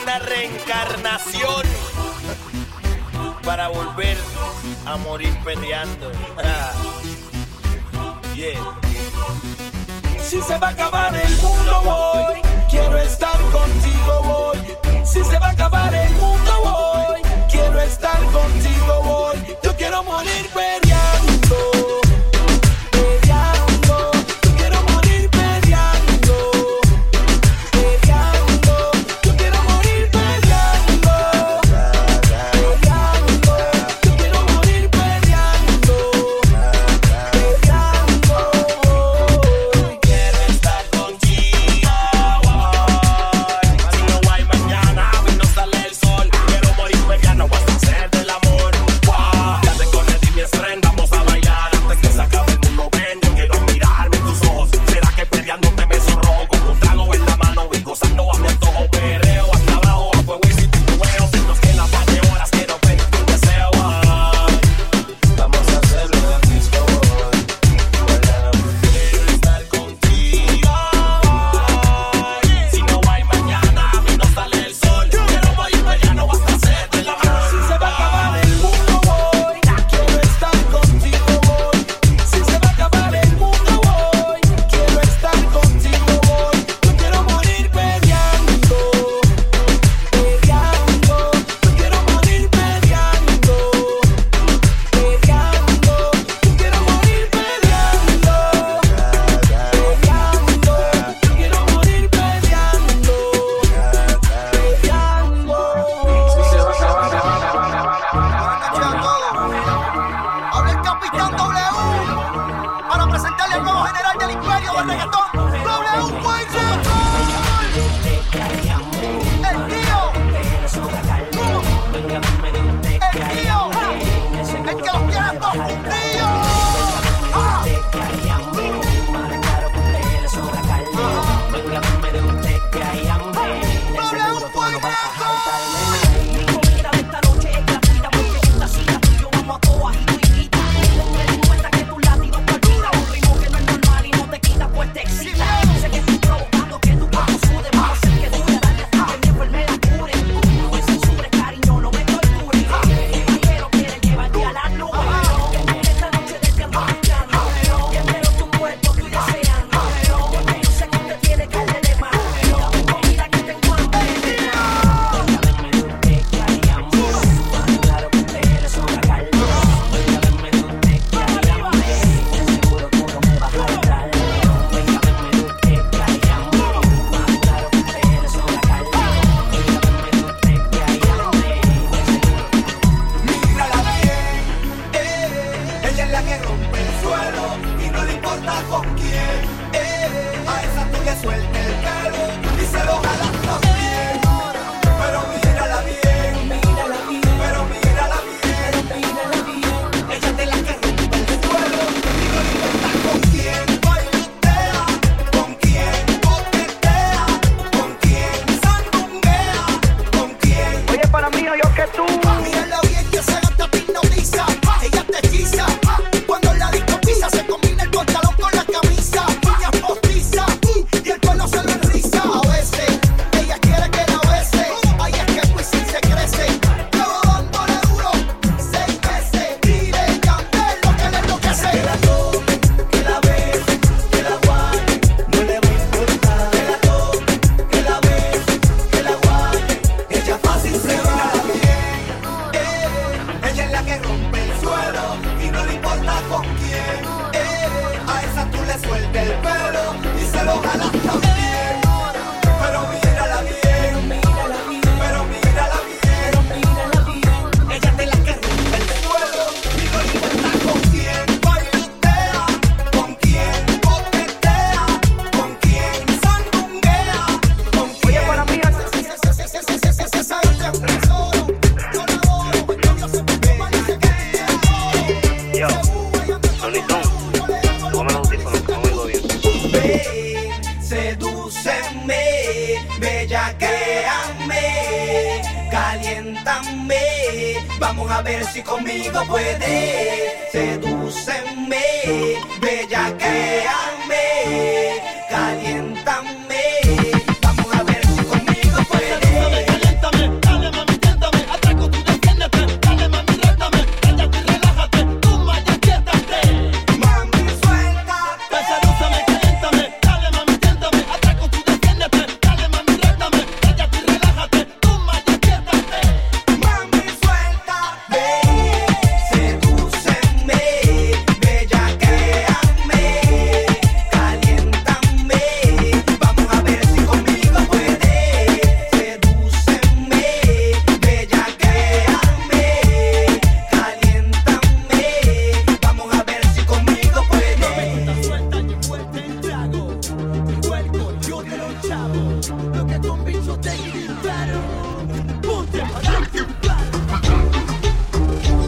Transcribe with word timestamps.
una 0.00 0.18
reencarnación 0.18 1.62
para 3.44 3.68
volver 3.68 4.16
a 4.84 4.96
morir 4.96 5.32
peleando. 5.44 6.10
yeah. 8.34 8.58
Si 10.20 10.42
se 10.42 10.58
va 10.58 10.66
a 10.68 10.70
acabar 10.70 11.14
el 11.14 11.36
mundo 11.36 11.82
hoy, 11.86 12.42
quiero 12.68 12.98
estar 12.98 13.38
contigo 13.52 14.20
hoy. 14.24 14.58
Si 15.04 15.22
se 15.24 15.38
va 15.38 15.46
a 15.48 15.50
acabar 15.50 15.94
el 15.94 16.12
mundo 16.14 16.62
hoy, 16.62 17.20
quiero 17.50 17.80
estar 17.80 18.18
contigo 18.24 18.98
hoy. 19.04 19.36
Yo 19.62 19.76
quiero 19.76 20.02
morir 20.02 20.50
pero 20.52 20.85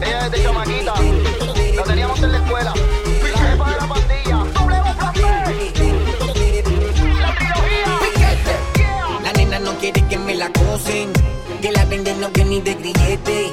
Ella 0.01 0.27
es 0.27 0.31
de 0.33 0.43
chamaquita, 0.43 0.95
la 1.77 1.83
teníamos 1.85 2.23
en 2.23 2.33
la 2.33 2.39
escuela. 2.39 2.73
Piquete 2.73 3.41
de 3.41 3.57
la 3.57 3.89
pandilla, 3.89 4.37
doble 4.55 4.77
La 9.23 9.33
nena 9.33 9.59
no 9.59 9.73
quiere 9.79 10.03
que 10.09 10.19
me 10.19 10.35
la 10.35 10.51
cosen, 10.53 11.13
que 11.61 11.73
la 11.73 11.85
venden 11.85 12.21
no 12.21 12.33
que 12.33 12.45
ni 12.45 12.61
de 12.61 12.75
grillete. 12.75 13.53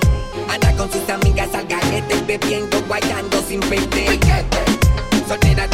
Anda 0.49 0.75
con 0.75 0.91
sus 0.91 1.09
amigas 1.09 1.53
al 1.53 1.67
galete, 1.67 2.21
bebiendo, 2.27 2.81
guayando 2.87 3.41
sin 3.47 3.59
pete. 3.61 4.19
Soltera, 5.27 5.67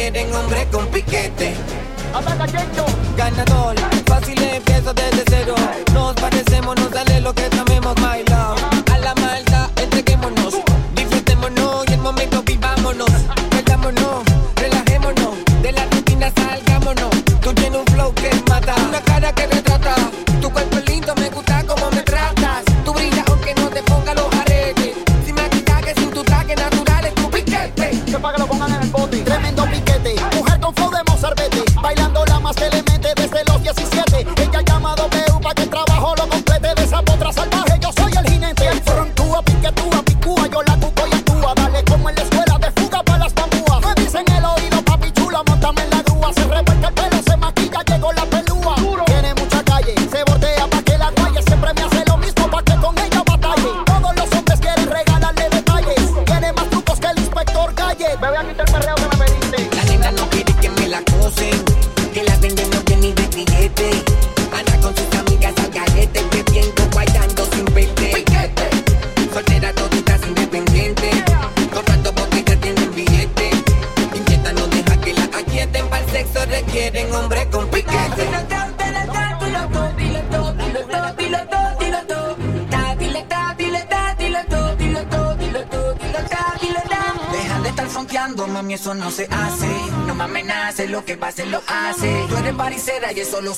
quieren 0.00 0.34
hombre 0.34 0.66
con 0.72 0.86
piquete. 0.86 1.52
Ganador, 3.18 3.76
fácil 4.06 4.42
empieza 4.42 4.94
desde 4.94 5.29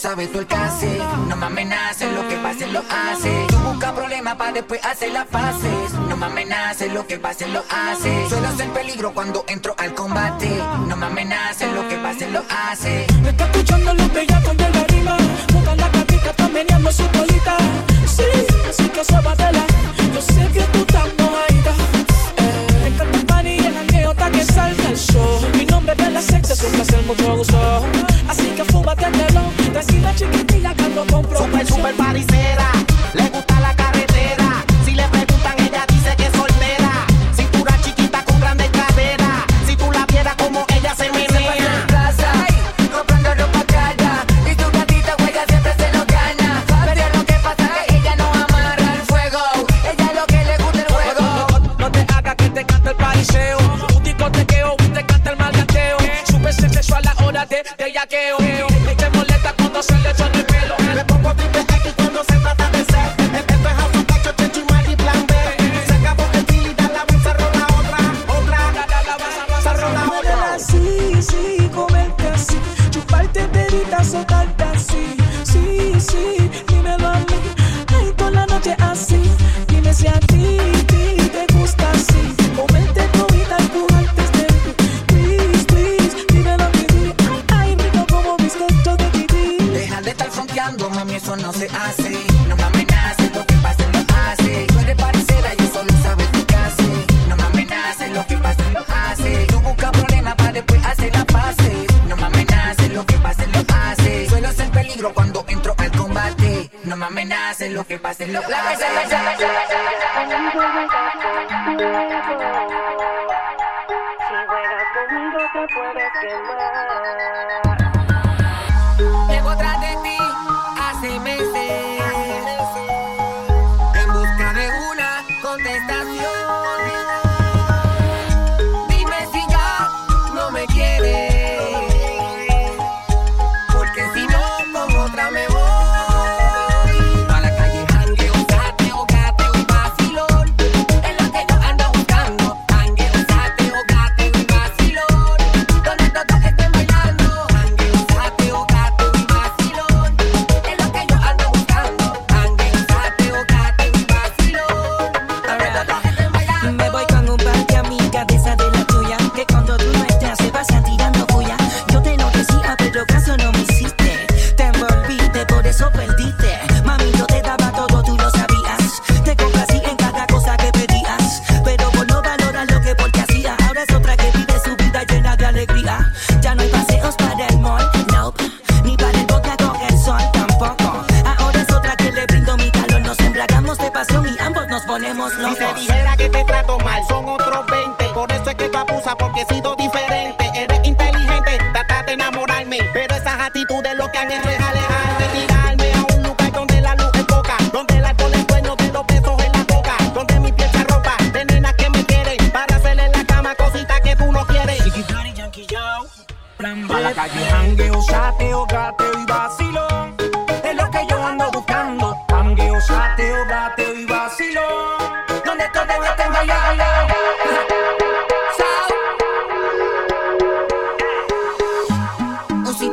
sabe 0.03 0.27
tu 0.27 0.41
alcance. 0.41 0.99
No 1.29 1.37
me 1.37 1.47
amenaces, 1.47 2.13
lo 2.13 2.29
que 2.29 2.37
pase 2.37 2.67
lo 2.67 2.81
hace. 2.91 3.47
Tú 3.49 3.57
busca 3.59 3.95
problemas 3.95 4.35
para 4.35 4.51
después 4.51 4.85
hacer 4.85 5.13
las 5.13 5.29
paces. 5.29 5.93
No 6.09 6.17
me 6.17 6.27
amenaces, 6.27 6.93
lo 6.93 7.07
que 7.07 7.19
pase 7.19 7.47
lo 7.47 7.61
hace. 7.61 7.72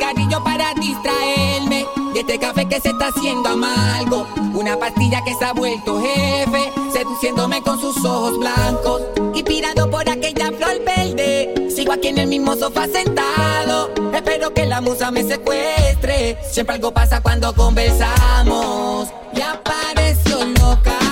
cigarrillo 0.10 0.44
para 0.44 0.74
distraerme. 0.74 1.86
De 2.13 2.22
este 2.22 2.39
café 2.39 2.68
que 2.68 2.80
se 2.80 2.89
está 2.89 3.08
haciendo 3.08 3.50
amargo. 3.50 4.28
Una 4.54 4.78
pastilla 4.78 5.24
que 5.24 5.34
se 5.36 5.46
ha 5.46 5.54
vuelto 5.54 6.01
jefe. 6.01 6.72
Seduciéndome 6.94 7.62
con 7.62 7.80
sus 7.80 8.04
ojos 8.04 8.38
blancos. 8.39 9.01
Y 9.34 9.44
pirando 9.44 9.89
por 9.89 10.10
aquella 10.10 10.51
flor 10.51 10.84
verde. 10.86 11.70
Sigo 11.75 11.94
aquí 11.94 12.10
en 12.10 12.18
el 12.20 12.28
mismo 12.28 12.56
sofá 12.56 12.88
sentado. 12.88 13.92
Espero 14.13 14.54
que 14.54 14.66
la 14.66 14.82
musa 14.82 15.12
me 15.12 15.24
secuestre. 15.24 16.38
Siempre 16.50 16.75
algo 16.75 16.92
pasa 16.92 17.22
cuando 17.22 17.54
conversamos. 17.54 19.10
Y 19.34 19.42
apareció 19.42 20.46
loca. 20.46 21.09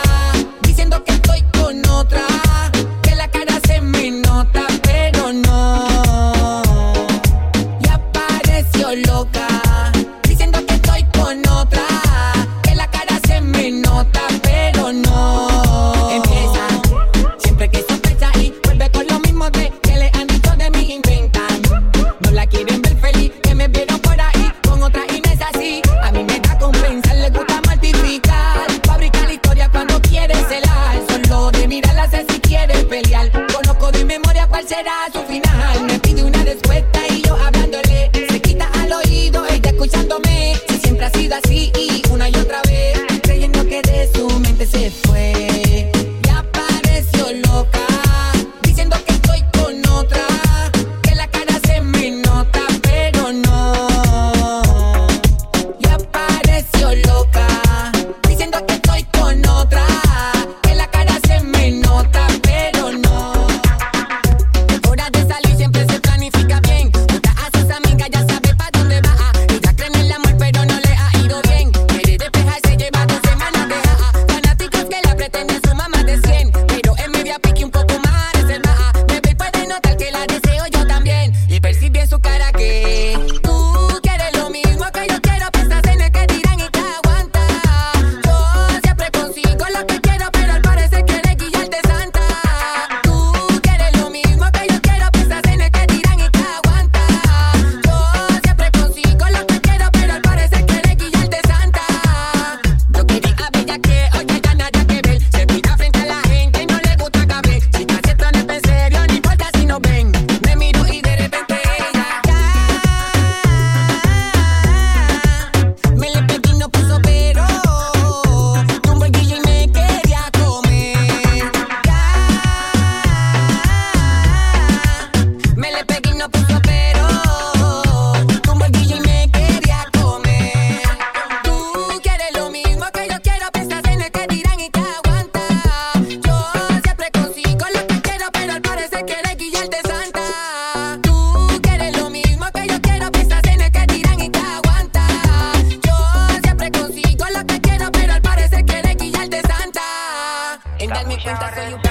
sin 150.88 150.94
darme 150.94 151.18
soy 151.20 151.74
un 151.74 151.82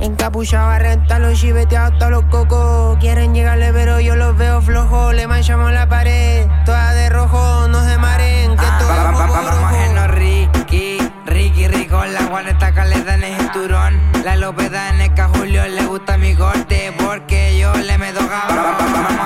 Encapuchaba, 0.00 0.78
renta 0.80 1.18
los 1.20 1.38
chivetes 1.38 1.78
hasta 1.78 2.10
los 2.10 2.24
cocos. 2.24 2.98
Quieren 2.98 3.34
llegarle, 3.34 3.72
pero 3.72 4.00
yo 4.00 4.16
los 4.16 4.36
veo 4.36 4.60
flojos. 4.60 5.14
Le 5.14 5.28
manchamos 5.28 5.70
la 5.72 5.88
pared, 5.88 6.46
toda 6.64 6.92
de 6.92 7.08
rojo, 7.08 7.68
no 7.68 7.84
se 7.84 7.98
maren. 7.98 8.56
Que 8.56 8.64
ah, 8.66 8.78
todo 8.80 8.88
pa, 8.88 9.12
pa, 9.12 9.28
pa, 9.28 9.40
vamos 9.42 9.72
en 9.74 10.08
Ricky, 10.08 10.98
Ricky 11.26 11.68
Rico, 11.68 12.04
la 12.04 12.24
guareta 12.24 12.72
caleta 12.72 13.14
en 13.14 13.22
el 13.22 13.36
cinturón. 13.36 14.00
La 14.24 14.36
López 14.36 14.72
en 14.72 15.00
el 15.00 15.12
Julio 15.36 15.68
le 15.68 15.84
gusta 15.84 16.18
mi 16.18 16.34
corte 16.34 16.92
porque 16.98 17.58
yo 17.58 17.72
le 17.74 17.96
meto 17.98 18.26
cabrón. 18.26 19.21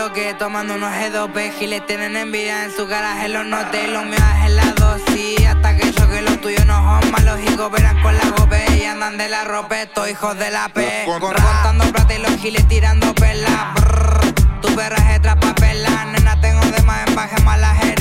bloque 0.00 0.34
tomando 0.38 0.76
unos 0.76 0.90
G2P 0.92 1.52
Giles 1.58 1.84
tienen 1.84 2.16
envidia 2.16 2.64
en 2.64 2.70
su 2.70 2.86
garaje 2.86 3.28
los 3.28 3.44
notes 3.44 3.86
Los 3.90 4.04
míos 4.04 4.22
es 4.38 4.46
helado, 4.46 4.96
sí 5.08 5.36
Hasta 5.44 5.76
que 5.76 5.92
yo 5.92 6.08
que 6.08 6.22
los 6.22 6.40
tuyos 6.40 6.64
no 6.64 6.74
son 6.74 7.10
malos 7.10 7.38
Y 7.40 7.54
verán 7.70 8.00
con 8.02 8.16
la 8.16 8.30
gope 8.30 8.64
Y 8.78 8.84
andan 8.84 9.18
de 9.18 9.28
la 9.28 9.44
ropa 9.44 9.82
estos 9.82 10.08
hijos 10.08 10.38
de 10.38 10.50
la 10.50 10.70
P 10.70 11.04
Contando 11.04 11.84
plata 11.92 12.14
y 12.14 12.18
los 12.18 12.34
giles 12.40 12.66
tirando 12.66 13.14
perlas 13.14 13.74
Tu 14.62 14.74
perra 14.74 15.14
es 15.14 15.20
trapa 15.20 15.54
perla 15.54 16.06
Nena 16.06 16.40
tengo 16.40 16.64
de 16.64 16.82
más 16.82 17.06
empaje 17.06 17.42
malas 17.42 17.99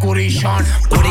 decoration. 0.00 1.07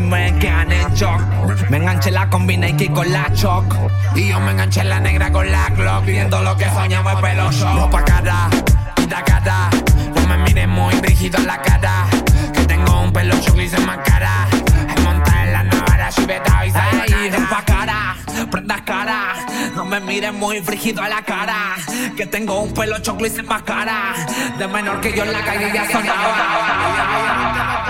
me 0.00 0.28
en 0.28 0.94
shock. 0.94 1.20
Me 1.68 1.76
enganché 1.76 2.10
la 2.10 2.28
combi 2.28 2.56
con 2.88 3.12
la 3.12 3.30
choc. 3.32 3.64
Y 4.14 4.28
yo 4.28 4.40
me 4.40 4.52
enganché 4.52 4.84
la 4.84 5.00
negra 5.00 5.30
con 5.30 5.50
la 5.50 5.70
clock. 5.74 6.04
Viendo 6.04 6.40
lo 6.42 6.56
que 6.56 6.66
soñamos 6.66 7.14
es 7.14 7.20
peloso. 7.20 7.74
No 7.74 7.90
pa' 7.90 8.04
cara, 8.04 8.48
quita 8.96 9.22
cara. 9.22 9.70
No 10.14 10.26
me 10.26 10.38
mires 10.38 10.68
muy 10.68 10.94
rígido 10.94 11.38
a 11.38 11.42
la 11.42 11.62
cara. 11.62 12.06
Que 12.52 12.64
tengo 12.64 13.00
un 13.00 13.12
pelo 13.12 13.34
gris 13.54 13.72
en 13.74 13.86
más 13.86 13.98
cara. 13.98 14.48
Es 14.94 15.02
montar 15.02 15.46
en 15.46 15.52
la 15.52 15.62
navara, 15.64 16.08
chiveta 16.10 16.66
y 16.66 16.70
salir. 16.70 17.38
No 17.38 17.48
pa' 17.48 17.64
cara, 17.64 18.16
prendas 18.50 18.80
cara. 18.82 19.34
No 19.74 19.84
me 19.84 20.00
mires 20.00 20.32
muy 20.32 20.60
frígido 20.60 21.02
a 21.02 21.08
la 21.08 21.22
cara. 21.22 21.76
Que 22.16 22.26
tengo 22.26 22.60
un 22.60 22.72
pelo 22.72 22.98
choclo 23.00 23.26
y 23.26 23.30
sin 23.30 23.46
más 23.46 23.62
cara. 23.62 24.14
De 24.58 24.66
menor 24.66 25.00
que 25.00 25.12
yo 25.12 25.24
en 25.24 25.32
la 25.32 25.40
calle 25.40 25.70
ya 25.72 25.90
sonaba. 25.90 27.89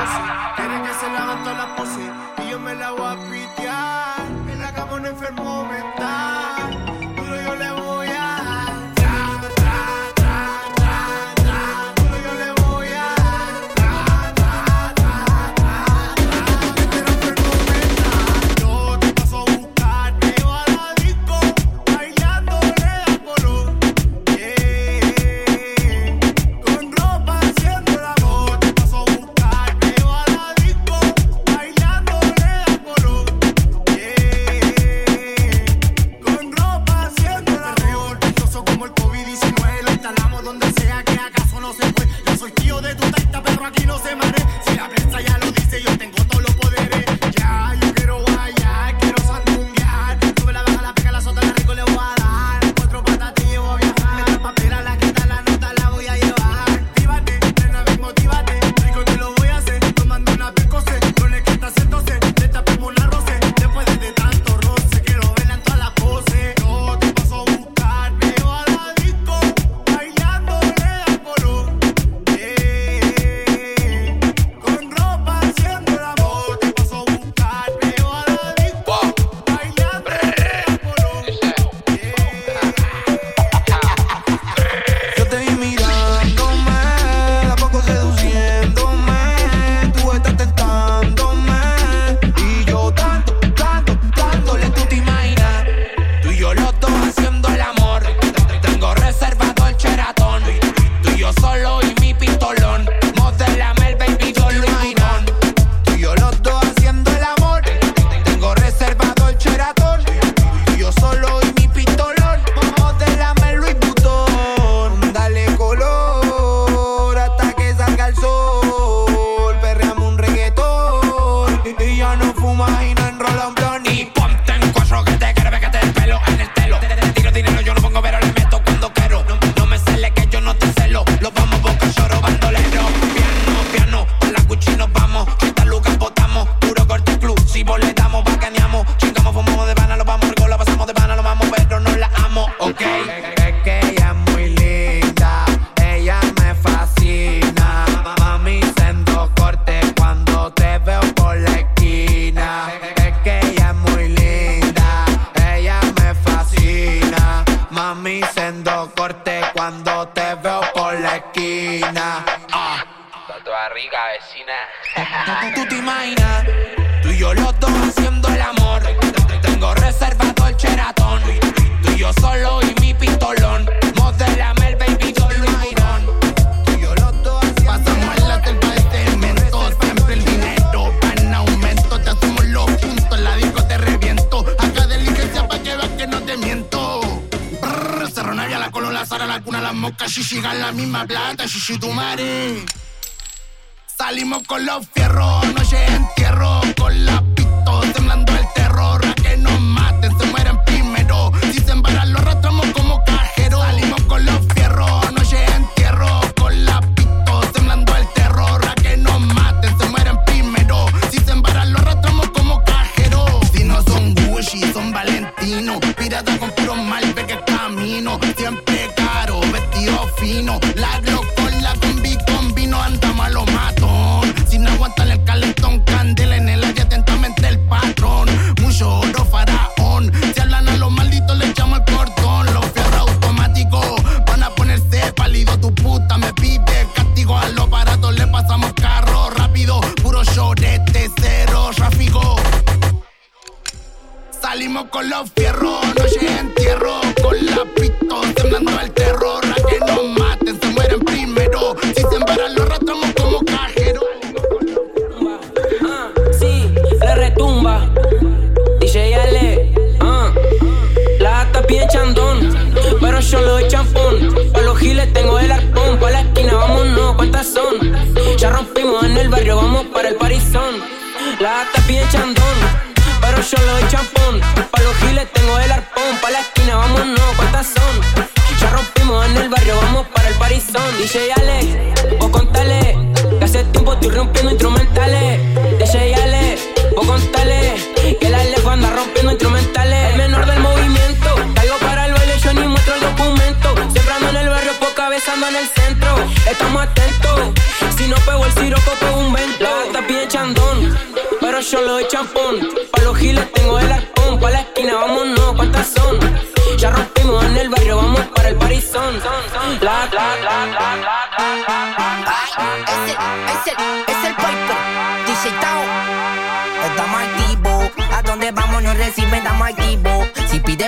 do 191.79 191.93
marinho. 191.93 192.70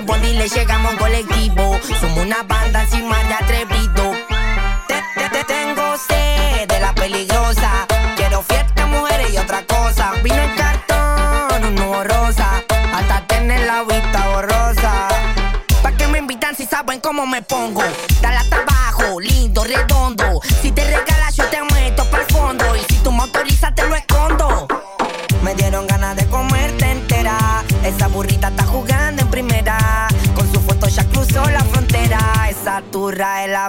Bondi 0.06 0.32
le 0.34 0.48
llegamos 0.48 0.94
colectivo. 0.94 1.78
Somos 2.00 2.18
una 2.18 2.42
banda 2.42 2.82
encima 2.82 3.16
de 3.24 3.34
atrevido. 3.34 4.31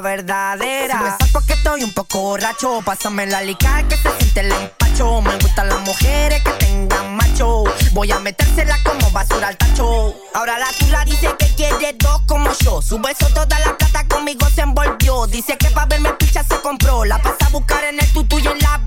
Verdadera. 0.02 0.98
Si 0.98 1.04
me 1.04 1.12
saco 1.12 1.46
que 1.46 1.54
estoy 1.54 1.84
un 1.84 1.94
poco 1.94 2.20
borracho. 2.20 2.82
Pásame 2.84 3.26
la 3.26 3.42
lica 3.42 3.84
que 3.88 3.98
se 3.98 4.10
siente 4.18 4.42
el 4.42 4.52
empacho. 4.52 5.22
Me 5.22 5.36
gustan 5.38 5.70
las 5.70 5.80
mujeres 5.82 6.42
que 6.44 6.52
tengan 6.52 7.16
macho. 7.16 7.64
Voy 7.94 8.12
a 8.12 8.20
metérsela 8.20 8.78
como 8.84 9.10
basura 9.12 9.50
al 9.50 9.58
tacho. 9.58 10.16
Ahora 10.34 10.60
la 10.60 10.68
turra 10.78 11.06
dice 11.06 11.30
que 11.38 11.48
quiere 11.56 11.94
dos 12.00 12.22
como 12.28 12.52
yo. 12.64 12.82
Su 12.82 13.00
beso 13.00 13.28
toda 13.34 13.60
la 13.60 13.78
plata 13.78 14.08
conmigo 14.08 14.48
se 14.50 14.62
envolvió. 14.62 15.28
Dice 15.28 15.58
que 15.58 15.70
pa' 15.70 15.86
verme 15.86 16.14
picha 16.14 16.44
se 16.44 16.60
compró. 16.62 17.06
La 17.06 17.22
pasa 17.22 17.46
a 17.46 17.50
buscar 17.50 17.84
en 17.84 18.00
el 18.00 18.14
tutu 18.14 18.40
y 18.40 18.48
en 18.48 18.60
la. 18.60 18.83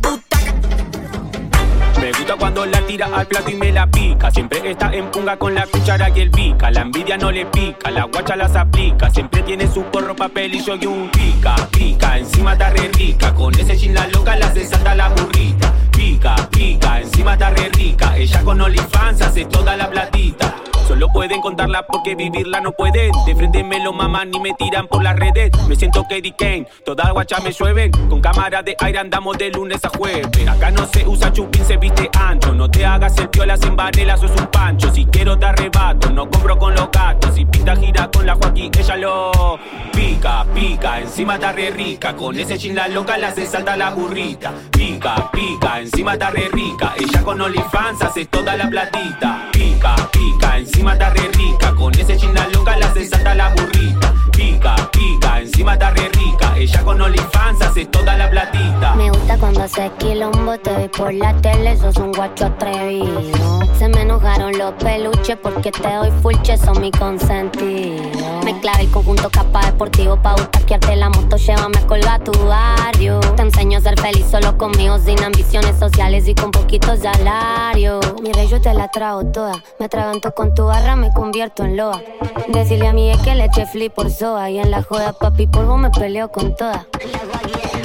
Cuando 2.39 2.67
la 2.67 2.81
tira 2.83 3.07
al 3.15 3.27
plato 3.27 3.51
y 3.51 3.55
me 3.55 3.73
la 3.73 3.87
pica. 3.87 4.31
Siempre 4.31 4.71
está 4.71 4.93
en 4.93 5.11
punga 5.11 5.37
con 5.37 5.55
la 5.55 5.67
cuchara 5.67 6.11
y 6.15 6.21
el 6.21 6.31
pica. 6.31 6.71
La 6.71 6.83
envidia 6.83 7.17
no 7.17 7.31
le 7.31 7.47
pica, 7.47 7.91
la 7.91 8.05
guacha 8.05 8.37
las 8.37 8.55
aplica. 8.57 9.11
Siempre 9.11 9.43
tiene 9.43 9.67
su 9.69 9.83
porro, 9.85 10.15
papelillo 10.15 10.77
y 10.77 10.87
un 10.87 11.11
pica. 11.11 11.57
Pica, 11.71 12.19
encima 12.19 12.53
está 12.53 12.71
re 12.71 12.89
rica. 12.89 13.35
Con 13.35 13.55
ese 13.59 13.77
chin 13.77 13.95
la 13.95 14.07
loca 14.09 14.37
la 14.37 14.53
se 14.53 14.67
salta 14.67 14.95
la 14.95 15.09
burrita. 15.09 15.73
Pica, 15.91 16.37
pica, 16.51 17.01
encima 17.01 17.33
está 17.33 17.51
re 17.51 17.69
rica. 17.71 18.17
Ella 18.17 18.43
con 18.43 18.61
OnlyFans 18.61 19.23
hace 19.23 19.45
toda 19.47 19.77
la 19.77 19.91
platita. 19.91 20.66
Solo 20.87 21.09
pueden 21.09 21.41
contarla 21.41 21.85
porque 21.85 22.15
vivirla 22.15 22.61
no 22.61 22.71
pueden. 22.71 23.11
De 23.27 23.35
frente 23.35 23.65
me 23.65 23.81
lo 23.81 23.93
maman 23.93 24.31
ni 24.31 24.39
me 24.39 24.53
tiran 24.55 24.87
por 24.87 25.03
las 25.03 25.17
redes. 25.17 25.51
Me 25.67 25.75
siento 25.75 26.05
Katie 26.05 26.35
Kane, 26.37 26.69
toda 26.85 27.11
guacha 27.11 27.41
me 27.41 27.51
llueven. 27.51 27.91
Con 28.09 28.21
cámara 28.21 28.63
de 28.63 28.77
aire 28.79 29.01
andamos 29.01 29.37
de 29.37 29.51
lunes 29.51 29.85
a 29.85 29.89
jueves. 29.89 30.29
Acá 30.49 30.71
no 30.71 30.87
se 30.87 31.07
usa 31.07 31.33
chupín, 31.33 31.65
se 31.65 31.77
viste 31.77 32.09
ancho. 32.17 32.53
No 32.53 32.71
te 32.71 32.87
hagas 32.87 33.19
el 33.19 33.29
piola 33.31 33.57
sin 33.57 33.75
varela, 33.75 34.17
sos 34.17 34.31
un 34.31 34.47
pancho. 34.47 34.93
Si 34.95 35.07
quiero 35.07 35.37
te 35.37 35.47
arrebato, 35.47 36.11
no 36.11 36.31
compro 36.31 36.57
con 36.57 36.73
los 36.75 36.89
gatos. 36.93 37.35
Si 37.35 37.45
pinta 37.45 37.75
gira 37.75 38.09
con 38.09 38.25
la 38.25 38.37
Joaquín, 38.37 38.71
ella 38.79 38.97
lo 38.97 39.59
pica, 39.93 40.47
pica. 40.55 41.01
Encima 41.01 41.35
está 41.35 41.51
re 41.51 41.71
rica. 41.71 42.15
Con 42.15 42.39
ese 42.39 42.59
chin 42.59 42.77
la 42.77 42.87
loca 42.87 43.19
la 43.19 43.29
hace 43.29 43.45
salta 43.45 43.77
la 43.77 43.91
burrita. 43.91 44.53
Pica, 44.71 45.31
pica, 45.33 45.81
encima 45.81 46.13
está 46.13 46.31
re 46.31 46.49
rica. 46.53 46.95
Ella 46.97 47.23
con 47.25 47.41
OnlyFans 47.41 48.03
hace 48.03 48.27
toda 48.27 48.57
la 48.57 48.71
platita. 48.71 49.49
Pica, 49.53 49.97
pica, 50.13 50.59
encima 50.59 50.76
está 50.85 51.11
re 51.11 51.29
rica. 51.33 51.75
Con 51.75 51.93
ese 51.95 52.17
chin 52.17 52.35
la 52.35 52.47
loca 52.49 52.77
la 52.77 52.87
hace 52.87 53.07
salta 53.07 53.35
la 53.35 53.51
burrita. 53.51 54.13
Pica, 54.33 54.77
pica, 54.93 55.41
encima 55.41 55.73
está 55.75 55.91
re 55.91 56.09
rica. 56.09 56.57
Ella 56.57 56.83
con 56.83 57.01
OnlyFans 57.01 57.63
hace 57.63 57.87
toda 57.87 58.17
la 58.17 58.31
platita. 58.31 58.95
Me 58.95 59.11
gusta 59.11 59.37
cuando 59.39 59.63
haces 59.63 59.91
quilombo, 59.99 60.59
te 60.59 60.75
vi 60.77 60.89
por 60.89 61.13
la 61.13 61.35
tele, 61.41 61.77
sos 61.77 61.97
un 61.97 62.13
guacho 62.13 62.47
atrevido. 62.47 63.61
Se 63.79 63.89
me 63.89 64.03
enojaron 64.03 64.57
los 64.57 64.73
peluches 64.75 65.37
porque 65.43 65.71
te 65.71 65.95
doy 65.95 66.11
full 66.23 66.35
che, 66.43 66.57
son 66.57 66.81
mi 66.81 66.91
consentido. 66.91 68.41
Me 68.43 68.59
clavé 68.61 68.85
el 68.85 68.91
conjunto 68.91 69.29
capa 69.31 69.67
deportivo 69.67 70.17
pa' 70.17 70.33
butaquearte 70.35 70.97
la 70.97 71.11
moto, 71.11 71.37
llévame 71.37 71.77
a 71.79 71.87
colgar 71.87 72.25
tu 72.25 72.33
barrio. 72.47 73.21
Te 73.37 73.43
enseño 73.43 73.79
a 73.79 73.81
ser 73.83 74.01
feliz 74.01 74.27
solo 74.31 74.57
conmigo, 74.57 74.99
sin 74.99 75.23
ambiciones 75.23 75.79
sociales 75.79 76.27
y 76.27 76.35
con 76.35 76.51
poquito 76.51 76.97
salario. 76.97 78.01
Mi 78.23 78.33
rey, 78.33 78.49
yo 78.49 78.61
te 78.61 78.73
la 78.73 78.89
trago 78.89 79.25
toda, 79.27 79.63
me 79.79 79.87
atraganto 79.87 80.33
con 80.33 80.55
tu 80.55 80.66
barra, 80.67 80.97
me 80.97 81.13
convierto 81.13 81.65
en 81.65 81.77
loa. 81.77 82.01
Decirle 82.49 82.89
a 82.89 82.93
mi 82.93 83.11
ex 83.11 83.23
que 83.23 83.35
le 83.35 83.45
eche 83.47 83.67
flip 83.67 83.93
por 83.93 84.11
soa 84.11 84.51
y 84.51 84.59
en 84.59 84.71
la 84.71 84.83
joda 84.83 85.13
papi 85.13 85.47
polvo 85.47 85.77
me 85.77 85.91
peleo 85.91 86.31
con 86.31 86.55
toda. 86.55 86.87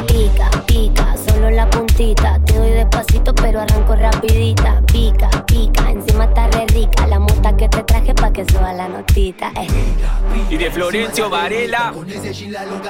Pica, 0.08 0.50
pica, 0.66 1.16
solo 1.18 1.50
la 1.50 1.70
puntita. 1.70 2.40
Te 2.46 2.54
doy 2.54 2.72
despacito, 2.72 3.34
pero 3.34 3.62
arranco 3.62 3.96
rapidita. 3.96 4.82
Pica, 4.92 5.30
pica, 5.46 5.90
encima 5.92 6.26
está 6.26 6.48
re 6.48 6.66
rica. 6.68 7.08
La 7.08 7.20
mota 7.20 7.56
que 7.56 7.70
te 7.70 7.84
traje 7.84 8.14
pa' 8.14 8.32
que 8.32 8.46
suba 8.46 8.74
la 8.74 8.88
notita. 8.88 9.52
Eh. 9.56 9.68
Y 10.50 10.58
de 10.58 10.70
Florencio 10.72 11.30
Varela 11.30 11.94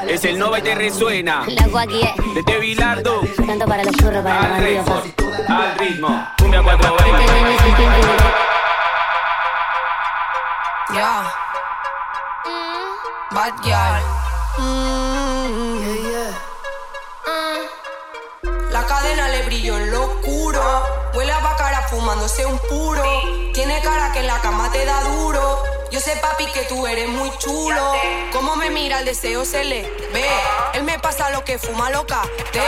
es 0.07 0.25
el 0.25 0.39
Nova 0.39 0.59
y 0.59 0.61
te 0.63 0.75
resuena. 0.75 1.43
La 1.47 1.67
guaguie, 1.67 2.11
De 2.35 2.43
Te 2.43 2.59
Bilardo 2.59 3.21
tanto 3.45 3.65
para 3.65 3.83
los 3.83 3.95
churros, 3.97 4.23
para 4.23 4.41
los 4.41 4.57
al 4.57 4.63
ritmo, 4.63 4.93
bandidos. 4.95 5.49
al 5.49 5.79
ritmo. 5.79 6.27
Cumbia 6.37 6.63
420. 6.63 8.50
Yeah. 10.93 11.23
Bad 13.31 13.53
girl. 13.63 14.03
La 18.71 18.85
cadena 18.85 19.29
le 19.29 19.43
brilló 19.43 19.77
en 19.77 19.89
lo 19.89 20.03
oscuro. 20.03 20.61
Huele 21.13 21.31
a 21.31 21.39
bacara 21.39 21.87
fumándose 21.87 22.45
un 22.45 22.59
puro. 22.59 23.03
Tiene 23.53 23.81
cara 23.81 24.11
que 24.11 24.19
en 24.19 24.27
la 24.27 24.41
cama 24.41 24.69
te 24.73 24.83
da 24.83 25.01
duro. 25.03 25.63
Yo 25.91 26.01
sé, 26.01 26.17
papi, 26.17 26.45
que 26.47 26.63
tú 26.63 26.85
eres 26.85 27.07
muy 27.07 27.31
chulo. 27.37 27.93
Cómo 28.33 28.57
me 28.57 28.69
mira 28.69 28.99
el 28.99 29.05
deseo 29.05 29.45
se 29.45 29.63
le 29.63 29.83
ve. 30.13 30.25
Él 30.73 30.83
me 30.83 30.99
pasa 30.99 31.29
lo 31.29 31.45
que 31.45 31.57
fuma 31.57 31.89
loca. 31.89 32.21
Te. 32.51 32.61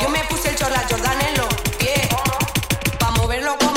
Yo 0.00 0.08
me 0.08 0.24
puse 0.24 0.48
el 0.48 0.56
chorla 0.56 0.82
Jordan 0.90 1.20
en 1.28 1.36
los 1.38 1.54
pies. 1.78 2.08
Pa' 2.98 3.12
moverlo 3.12 3.56
como 3.58 3.67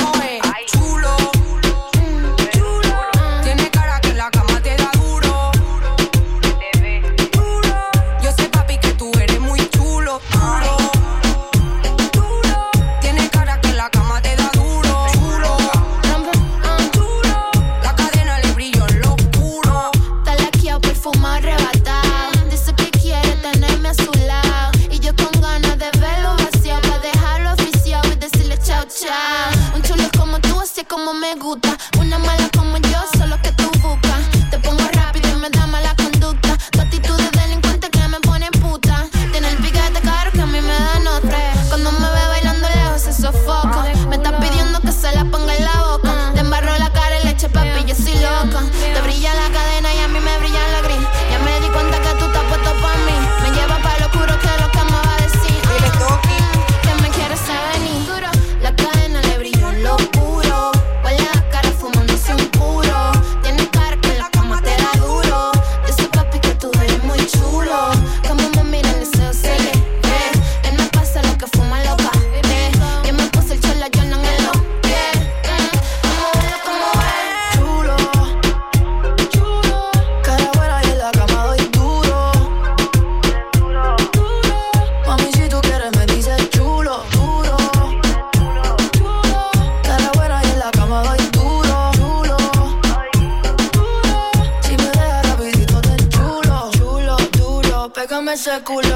ese 98.52 98.64
culo, 98.64 98.91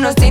nos 0.00 0.14
tiene 0.14 0.29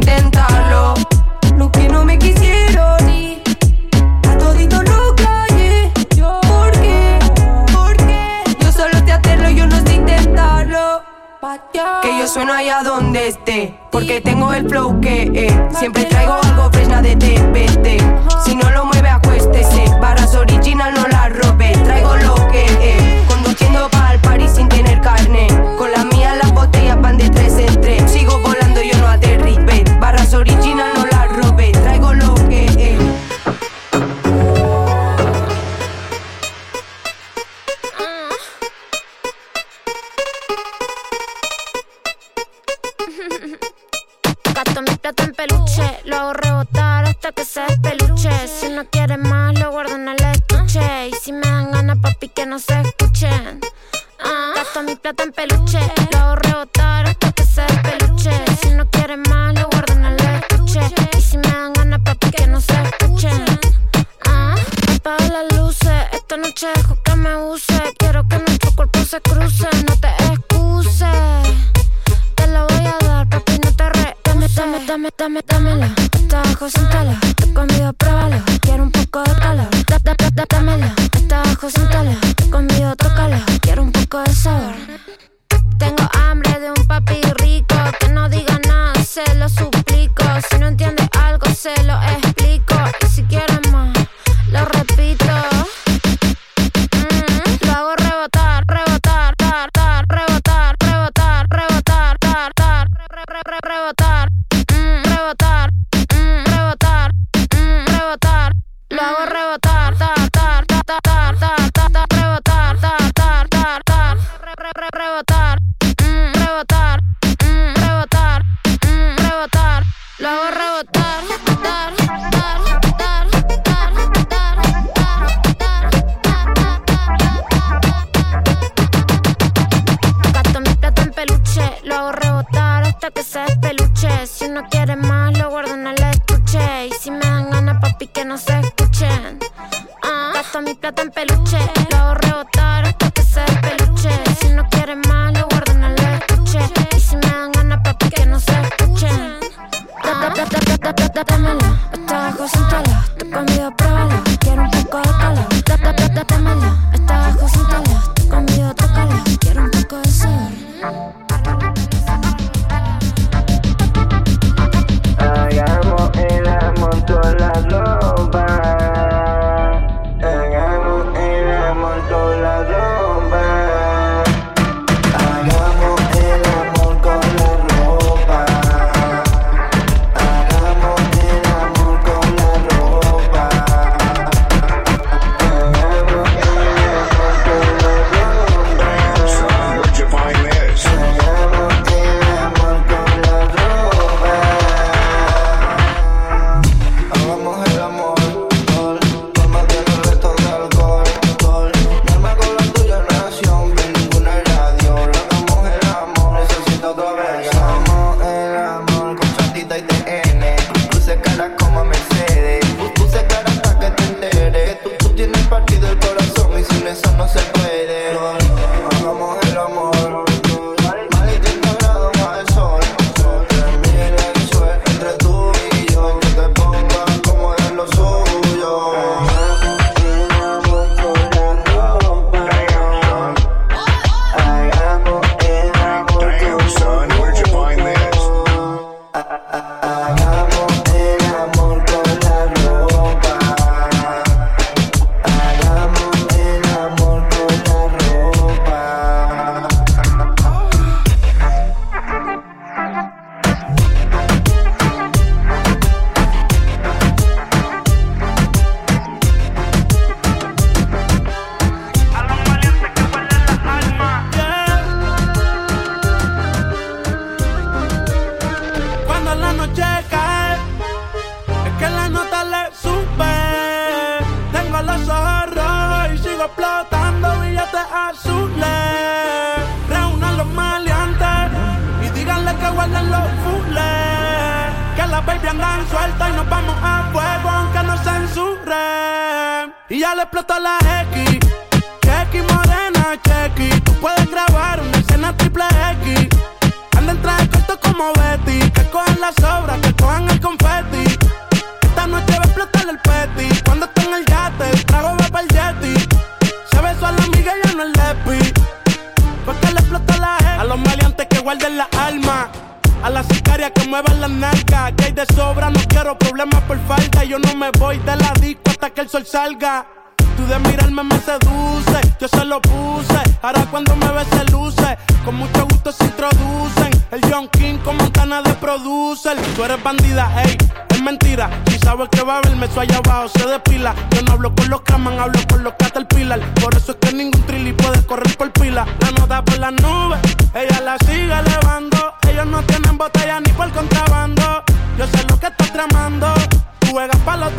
Si 332.19 332.25
sabes 332.25 332.25
que 332.25 332.27
va 332.27 332.37
a 332.37 332.41
verme, 332.41 332.65
eso 332.65 332.79
allá 332.81 332.97
abajo 332.97 333.29
se 333.29 333.45
despila. 333.47 333.95
Yo 334.11 334.21
no 334.23 334.33
hablo 334.33 334.53
con 334.53 334.69
los 334.69 334.81
Kraman, 334.81 335.19
hablo 335.19 335.39
con 335.49 335.63
los 335.63 335.73
Caterpillar. 335.75 336.39
Por 336.55 336.75
eso 336.75 336.91
es 336.91 336.97
que 336.97 337.13
ningún 337.13 337.41
trilly 337.43 337.71
puede 337.71 338.05
correr 338.05 338.35
por 338.35 338.51
pila. 338.51 338.85
La 338.99 339.11
nota 339.11 339.43
por 339.43 339.57
las 339.57 339.71
nubes, 339.73 340.19
ella 340.53 340.81
la 340.81 340.97
sigue 341.05 341.31
elevando. 341.31 341.97
Ellos 342.27 342.45
no 342.45 342.61
tienen 342.63 342.97
botella 342.97 343.39
ni 343.39 343.51
por 343.53 343.71
contrabando. 343.71 344.63
Yo 344.97 345.07
sé 345.07 345.23
lo 345.29 345.39
que 345.39 345.47
estás 345.47 345.71
tramando. 345.71 346.33
Tú 346.79 346.87
juegas 346.91 347.17
pa' 347.17 347.37
los 347.37 347.51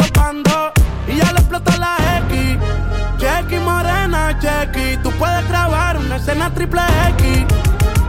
y 1.08 1.16
ya 1.16 1.32
le 1.32 1.38
explota 1.38 1.76
la 1.78 1.96
X. 2.28 2.58
Chequi 3.18 3.58
morena, 3.60 4.38
chequi. 4.40 4.98
Tú 5.02 5.10
puedes 5.12 5.48
grabar 5.48 5.96
una 5.96 6.16
escena 6.16 6.52
triple 6.52 6.82
X. 7.18 7.44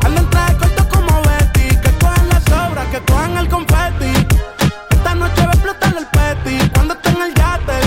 Anda 0.05 0.21
en 0.21 0.29
traje 0.29 0.57
corto 0.57 0.89
como 0.89 1.21
Betty. 1.21 1.75
Que 1.77 1.91
cojan 1.99 2.27
las 2.29 2.43
sobras, 2.43 2.87
que 2.87 2.99
cojan 2.99 3.37
el 3.37 3.47
confeti. 3.47 4.60
Noche 5.21 5.45
va 5.45 5.51
a 5.51 5.53
explotar 5.53 5.93
el 5.97 6.07
peti. 6.07 6.69
Cuando 6.73 6.93
esté 6.95 7.09
en 7.09 7.21
el 7.21 7.33
yate, 7.35 7.80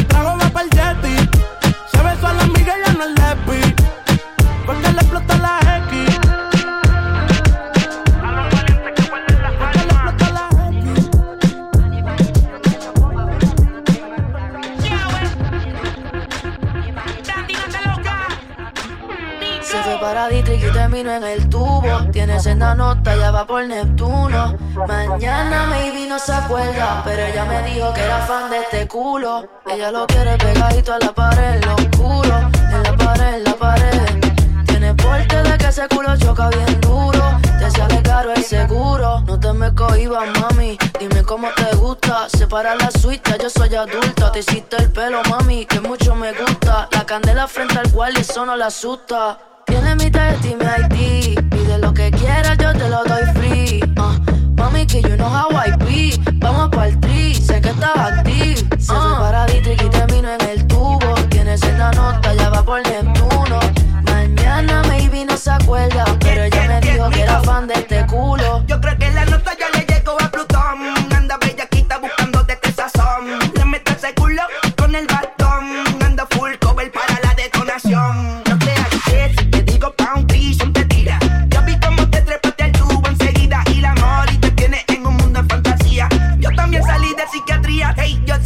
Se 20.05 20.11
fue 20.11 20.15
para 20.15 20.29
Dietrich 20.29 20.63
y 20.63 20.71
terminó 20.71 21.13
en 21.13 21.25
el 21.25 21.49
tubo. 21.49 22.11
Tiene 22.13 22.39
senda 22.39 22.75
nota, 22.75 23.17
ya 23.17 23.31
va 23.31 23.47
por 23.47 23.65
Neptuno. 23.67 24.55
Mañana 24.87 25.67
maybe 25.67 26.07
no 26.07 26.19
se 26.19 26.33
acuerda, 26.33 27.01
pero 27.05 27.23
ella 27.23 27.47
me 27.47 27.63
dijo 27.63 27.91
que 27.95 28.03
era 28.03 28.19
fan 28.27 28.51
de 28.51 28.59
este 28.59 28.87
culo. 28.87 29.49
Ella 29.67 29.91
lo 29.91 30.07
quiere 30.07 30.37
pegadito 30.37 30.93
a 30.93 30.99
la 30.99 31.13
pared, 31.13 31.55
en 31.55 31.61
lo 31.63 31.75
oscuro. 31.77 32.51
En 32.71 32.83
la 32.83 32.97
pared, 32.99 33.35
en 33.35 33.45
la 33.45 33.55
pared. 33.55 34.21
Tiene 34.67 34.95
porte 34.95 35.43
de 35.43 35.57
que 35.57 35.67
ese 35.69 35.89
culo 35.89 36.17
choca 36.19 36.51
bien 36.51 36.81
duro. 36.83 37.41
Te 37.59 37.71
sale 37.71 38.03
caro 38.03 38.33
el 38.35 38.45
seguro. 38.45 39.21
No 39.21 39.41
te 39.41 39.53
me 39.55 39.75
cohibas, 39.75 40.29
mami. 40.39 40.77
Dime 41.01 41.23
cómo 41.23 41.49
te 41.57 41.75
gusta. 41.77 42.29
Separa 42.29 42.75
la 42.75 42.91
suite, 42.91 43.39
yo 43.41 43.49
soy 43.49 43.75
adulta. 43.75 44.31
Te 44.33 44.41
hiciste 44.41 44.77
el 44.77 44.93
pelo, 44.93 45.23
mami, 45.31 45.65
que 45.65 45.81
mucho 45.81 46.15
me 46.15 46.33
gusta. 46.33 46.89
La 46.93 47.07
candela 47.07 47.49
frente 47.49 47.79
al 47.79 47.91
cual 47.91 48.15
eso 48.19 48.45
no 48.45 48.55
la 48.55 48.67
asusta. 48.67 49.39
Tiene 49.85 50.03
mi 50.03 50.11
test 50.11 50.45
y 50.47 50.55
mi 50.55 50.65
ID. 50.65 51.39
Pide 51.51 51.79
lo 51.79 51.93
que 51.93 52.11
quieras, 52.11 52.57
yo 52.57 52.73
te 52.73 52.89
lo 52.89 53.05
doy 53.05 53.23
free. 53.35 53.81
Ah, 53.99 54.19
mami, 54.57 54.87
que 54.87 55.03
you 55.03 55.15
know 55.17 55.29
how 55.29 55.51
I 55.51 55.73
be. 55.85 56.19
Vamos 56.37 56.71
pa'l 56.71 56.99
tri, 57.01 57.35
sé 57.35 57.61
que 57.61 57.69
estás 57.69 57.95
active. 57.95 58.57
Se 58.79 58.93
fue 58.95 59.19
para 59.21 59.45
Dietrich 59.45 59.83
y 59.83 59.89
terminó 59.91 60.31
en 60.31 60.49
el 60.49 60.67
tubo. 60.69 61.15
Tiene 61.29 61.59
senda 61.59 61.91
nota, 61.93 62.33
ya 62.33 62.49
va 62.49 62.63
por 62.63 62.83
Neptuno. 62.83 63.61
Mañana 64.05 64.83
maybe 64.89 65.27
no 65.27 65.37
se 65.37 65.51
acuerda, 65.51 66.07
pero 66.21 66.45
ella 66.45 66.67
me 66.67 66.81
dijo 66.81 67.11
que 67.11 67.21
era 67.21 67.43
fan 67.43 67.67
de 67.67 67.75
este 67.75 68.07
culo. 68.07 68.65
Yo 68.67 68.81
creo 68.81 68.97
que 68.97 69.11
la 69.11 69.27
nota 69.27 69.53
ya 69.61 69.69
le 69.79 69.84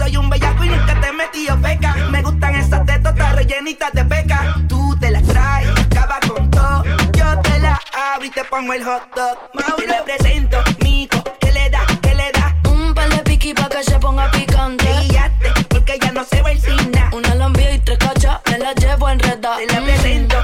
soy 0.09 0.17
un 0.17 0.31
bellaco 0.31 0.65
y 0.65 0.69
nunca 0.69 0.99
te 1.01 1.09
he 1.09 1.13
metido 1.13 1.59
feca. 1.59 1.95
Me 2.11 2.23
gustan 2.23 2.55
esas 2.55 2.87
tetotas 2.87 3.35
rellenitas 3.35 3.93
de 3.93 4.05
peca. 4.05 4.55
Tú 4.67 4.97
te 4.99 5.11
las 5.11 5.23
traes, 5.23 5.69
acaba 5.79 6.19
con 6.27 6.51
todo. 6.51 6.85
Yo 7.13 7.41
te 7.43 7.59
la 7.59 7.81
abro 8.15 8.25
y 8.25 8.31
te 8.31 8.43
pongo 8.45 8.73
el 8.73 8.85
hot 8.85 9.03
dog. 9.15 9.37
Mauro 9.53 9.87
le 9.87 10.03
presento, 10.05 10.59
mico, 10.83 11.23
que 11.41 11.53
le 11.53 11.69
da, 11.69 11.85
que 12.01 12.15
le 12.15 12.33
da. 12.33 12.57
Un 12.71 12.95
par 12.95 13.09
de 13.11 13.19
piqui 13.19 13.53
pa' 13.53 13.69
que 13.69 13.83
se 13.85 13.99
ponga 13.99 14.31
picante. 14.31 14.87
Guíate, 15.09 15.53
porque 15.69 15.99
ya 16.01 16.13
no 16.13 16.25
se 16.25 16.41
va 16.41 16.53
el 16.53 16.61
cine. 16.61 17.05
Una 17.13 17.35
lambía 17.35 17.75
y 17.75 17.79
tres 17.81 17.99
cachas, 17.99 18.41
me 18.51 18.59
la 18.59 18.73
llevo 18.73 19.11
enredada. 19.11 19.59
Te 19.59 19.67
la 19.67 19.83
presento, 19.83 20.37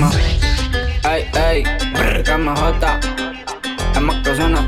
cama. 0.00 0.10
Ay, 1.04 1.30
ay, 1.34 1.62
brr, 1.92 2.22
cama 2.22 2.56
jota. 2.56 3.00
Es 3.94 4.00
más 4.00 4.16
que 4.24 4.34
suena. 4.34 4.66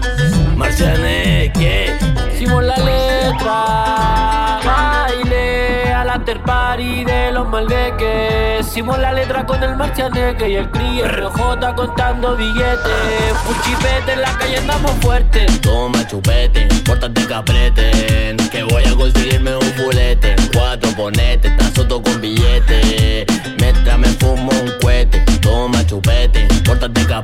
Marcianeque. 0.57 1.97
Hicimos 2.35 2.65
la 2.65 2.77
letra, 2.77 4.61
baile 4.65 5.93
al 5.93 6.11
after 6.11 6.43
party 6.43 7.05
de 7.05 7.33
los 7.33 7.49
maldeques. 7.49 8.67
Hicimos 8.67 8.99
la 8.99 9.13
letra 9.13 9.47
con 9.47 9.63
el 9.63 9.77
marcianeque 9.77 10.51
y 10.51 10.57
el 10.57 10.71
cri, 10.71 11.01
el 11.01 11.09
RJ 11.09 11.75
contando 11.77 12.37
billetes. 12.37 13.35
Puchipete 13.47 14.13
en 14.13 14.23
la 14.23 14.39
calle 14.39 14.59
andamos 14.59 14.93
fuertes. 15.01 15.61
Toma 15.61 16.07
chupete, 16.07 16.69
pórtate 16.85 17.27
que 17.27 17.35
apreten. 17.35 18.37
Que 18.51 18.65
voy 18.65 18.85
a 18.85 18.95
conseguirme 18.95 19.57
un 19.57 19.73
fulete. 19.75 20.37
Cuatro 20.53 20.91
ponete, 20.97 21.51
tan 21.51 21.75
soto 21.75 22.03
con 22.03 22.21
billete. 22.21 22.82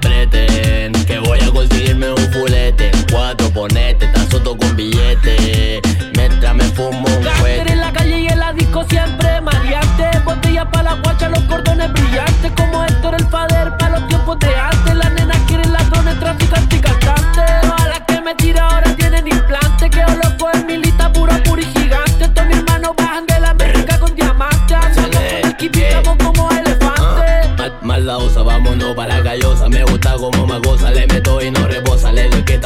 Pórtate 0.01 0.48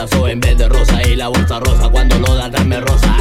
En 0.02 0.40
vez 0.40 0.58
de 0.58 0.68
rosa 0.68 1.00
y 1.08 1.14
la 1.14 1.28
bolsa 1.28 1.60
rosa. 1.60 1.88
Cuando 1.88 2.18
lo 2.18 2.34
da, 2.34 2.48
dame 2.48 2.80
rosa. 2.80 3.14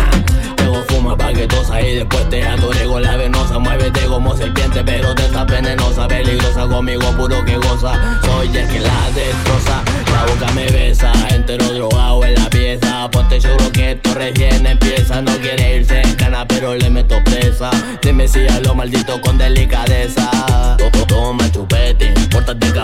Luego 0.65 0.83
fuma 0.87 1.15
paquetosa 1.15 1.79
y 1.79 1.95
después 1.97 2.27
te 2.29 2.41
adoré 2.43 2.85
con 2.85 3.03
la 3.03 3.17
venosa. 3.17 3.59
Muévete 3.59 4.01
como 4.07 4.35
serpiente, 4.35 4.83
pero 4.83 5.13
te 5.13 5.25
está 5.25 5.43
venenosa. 5.43 6.07
Peligrosa 6.07 6.67
conmigo, 6.67 7.03
puro 7.15 7.45
que 7.45 7.55
goza. 7.57 8.19
Soy 8.25 8.47
el 8.57 8.67
que 8.67 8.79
la 8.79 9.11
destroza. 9.13 9.83
La 10.11 10.25
boca 10.25 10.51
me 10.53 10.65
besa, 10.71 11.11
entero 11.29 11.65
drogado 11.71 12.25
en 12.25 12.33
la 12.33 12.49
pieza. 12.49 13.07
Ponte 13.11 13.39
seguro 13.39 13.71
que 13.71 13.91
esto 13.91 14.15
recién 14.15 14.65
empieza. 14.65 15.21
No 15.21 15.33
quiere 15.37 15.77
irse 15.77 16.01
en 16.01 16.15
cana, 16.15 16.47
pero 16.47 16.73
le 16.73 16.89
meto 16.89 17.23
presa. 17.23 17.69
Dime 18.01 18.27
si 18.27 18.47
a 18.47 18.59
lo 18.61 18.73
maldito 18.73 19.21
con 19.21 19.37
delicadeza. 19.37 20.31
To- 20.79 20.89
to- 20.89 21.05
Toma 21.05 21.51
chupete, 21.51 22.11
pórtate 22.31 22.71
que 22.71 22.79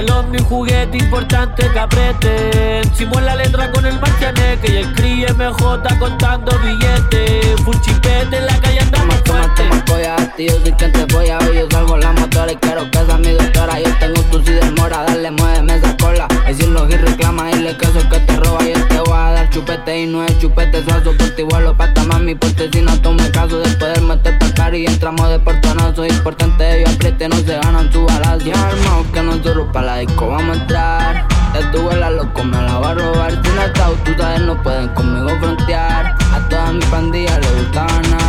Me 0.00 0.06
fumo 0.06 0.20
un 0.20 0.32
ni 0.32 0.38
juguete 0.38 0.96
importante 0.96 1.70
que 1.70 1.78
aprieten. 1.78 2.94
Simón 2.94 3.26
la 3.26 3.34
letra 3.34 3.70
con 3.70 3.84
el 3.84 4.00
marcianeque 4.00 4.72
y 4.72 4.76
el 4.76 4.94
críe 4.94 5.30
MJ 5.34 5.98
contando 5.98 6.58
billetes. 6.60 7.60
Full 7.62 7.76
chipete 7.82 8.38
en 8.38 8.46
la 8.46 8.58
calle 8.60 8.80
andamos 8.80 9.16
fuerte. 9.26 9.62
Voy 9.88 10.04
a 10.04 10.16
tío, 10.36 10.52
soy 10.62 10.72
quien 10.72 10.92
te 10.92 11.04
voy 11.12 11.28
a 11.28 11.38
ver. 11.40 11.54
Yo 11.54 11.66
salgo 11.70 11.98
la 11.98 12.12
motora 12.12 12.50
y 12.50 12.56
quiero 12.56 12.90
que 12.90 12.98
sea 12.98 13.18
mi 13.18 13.32
doctora. 13.32 13.78
Yo 13.78 13.94
tengo 13.98 14.22
tu 14.22 14.42
si 14.42 14.52
demora, 14.52 15.04
dale, 15.04 15.30
muéveme 15.32 15.74
esa 15.74 15.94
cola. 15.98 16.26
Decirlo 16.46 16.88
y 16.88 16.96
reclama 16.96 17.50
y 17.50 17.56
le 17.56 17.76
caso 17.76 18.00
que 18.08 18.20
te 18.20 18.36
roba. 18.36 18.64
Y 18.64 18.72
él 18.72 18.88
te 18.88 19.00
voy 19.00 19.18
a 19.18 19.32
dar 19.32 19.50
chupete 19.50 20.00
y 20.00 20.06
no 20.06 20.24
es 20.24 20.38
chupete 20.38 20.82
suazo. 20.82 21.14
Por 21.14 21.28
ti 21.34 21.42
vuelo 21.42 21.76
pata 21.76 22.04
mami, 22.04 22.34
porque 22.34 22.70
si 22.72 22.80
no 22.80 22.98
tome 23.02 23.30
caso 23.32 23.58
de 23.58 23.68
poder 23.76 24.00
meter 24.00 24.38
y 24.74 24.86
entramos 24.86 25.28
de 25.28 25.38
portonazo. 25.38 26.04
Importante, 26.06 26.82
yo 26.82 26.92
apriete, 26.92 27.28
no 27.28 27.36
se 27.36 27.58
ganan 27.58 27.90
tu 27.90 28.06
balas. 28.06 28.44
Y 28.44 28.50
armado 28.50 29.04
que 29.12 29.22
nosotros 29.22 29.68
pa' 29.72 29.82
la 29.82 29.96
disco 29.96 30.28
vamos 30.28 30.56
a 30.56 30.60
entrar. 30.60 31.26
Ya 31.54 31.70
tu 31.72 31.90
la 31.90 32.10
loco, 32.10 32.44
me 32.44 32.60
la 32.62 32.78
va 32.78 32.90
a 32.90 32.94
robar. 32.94 33.30
Si 33.30 33.50
no 33.50 33.62
está, 33.62 33.88
tú 34.04 34.12
sabes, 34.18 34.40
no 34.42 34.62
pueden 34.62 34.88
conmigo 34.94 35.28
frontear. 35.40 36.14
A 36.34 36.48
toda 36.48 36.72
mi 36.72 36.84
pandilla 36.86 37.38
le 37.38 37.50
gusta 37.52 37.86
ganar. 37.86 38.20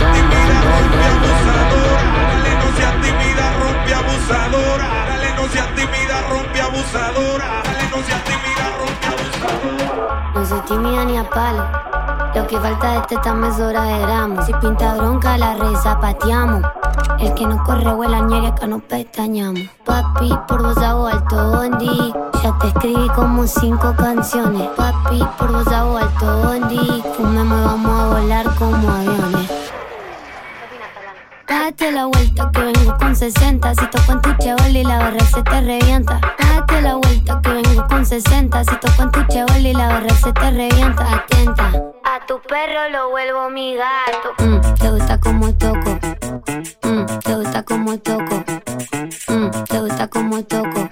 Dale, 0.00 0.22
no 2.60 2.76
seas 2.76 2.94
tímida, 3.02 3.46
rompe 3.60 3.94
abusadora. 3.94 4.88
Dale, 5.08 5.28
no 5.36 5.48
seas 5.48 5.74
tímida, 5.74 6.16
rompe 6.30 6.60
abusadora. 6.60 7.62
Dale, 7.64 7.84
no 7.90 8.02
seas 8.02 8.24
tímida, 8.24 8.64
rompe 8.78 9.06
abusadora. 9.06 10.34
No 10.34 10.44
soy 10.46 10.60
tímida 10.66 11.04
ni 11.04 11.16
a 11.16 11.24
palo. 11.30 12.03
Que 12.54 12.60
falta 12.60 12.92
de 12.92 12.98
este 12.98 13.16
tam 13.16 13.42
es 13.42 13.58
hora 13.58 13.82
de 13.82 13.98
gramo. 14.02 14.40
Si 14.46 14.52
pinta 14.54 14.94
bronca, 14.94 15.36
la 15.36 15.54
reza 15.54 15.98
pateamos. 15.98 16.62
El 17.18 17.34
que 17.34 17.48
no 17.48 17.60
corre 17.64 17.92
vuela 17.92 18.20
ñeri, 18.20 18.46
acá 18.46 18.68
no 18.68 18.78
pestañamos. 18.78 19.64
Papi, 19.84 20.30
por 20.46 20.62
vos 20.62 20.76
hago 20.78 21.08
alto 21.08 21.50
bondi. 21.50 22.14
Ya 22.44 22.56
te 22.60 22.68
escribí 22.68 23.08
como 23.08 23.44
cinco 23.48 23.92
canciones. 23.98 24.68
Papi, 24.76 25.20
por 25.36 25.50
vos 25.50 25.66
hago 25.66 25.96
alto 25.96 26.42
bondi. 26.44 27.02
Fumemos 27.16 27.60
y 27.60 27.64
vamos 27.64 28.00
a 28.00 28.06
volar 28.20 28.46
como 28.54 28.88
aviones. 28.88 29.23
Date 31.60 31.92
la 31.92 32.06
vuelta 32.06 32.50
que 32.52 32.60
vengo 32.60 32.96
con 32.98 33.14
60 33.14 33.74
Si 33.76 33.86
toco 33.86 34.12
en 34.12 34.20
tu 34.22 34.32
chevol 34.38 34.76
y 34.76 34.82
la 34.84 34.98
barra 34.98 35.20
se 35.24 35.42
te 35.42 35.60
revienta. 35.60 36.20
Date 36.38 36.80
la 36.82 36.94
vuelta 36.96 37.40
que 37.42 37.50
vengo 37.50 37.86
con 37.88 38.04
60 38.04 38.64
Si 38.64 38.76
toco 38.80 39.02
en 39.02 39.10
tu 39.12 39.22
chevol 39.28 39.64
y 39.64 39.72
la 39.72 39.88
barra 39.88 40.14
se 40.16 40.32
te 40.32 40.50
revienta. 40.50 41.14
Atenta. 41.14 41.70
A 42.04 42.26
tu 42.26 42.40
perro 42.48 42.88
lo 42.90 43.10
vuelvo 43.10 43.50
mi 43.50 43.76
gato. 43.76 44.34
Mm, 44.38 44.74
Te 44.80 44.90
gusta 44.90 45.20
como 45.20 45.54
toco. 45.54 45.98
Mm, 46.82 47.06
Te 47.24 47.34
gusta 47.36 47.62
como 47.62 47.98
toco. 47.98 48.44
Mm, 49.28 49.50
Te 49.68 49.78
gusta 49.80 50.08
como 50.08 50.42
toco 50.42 50.83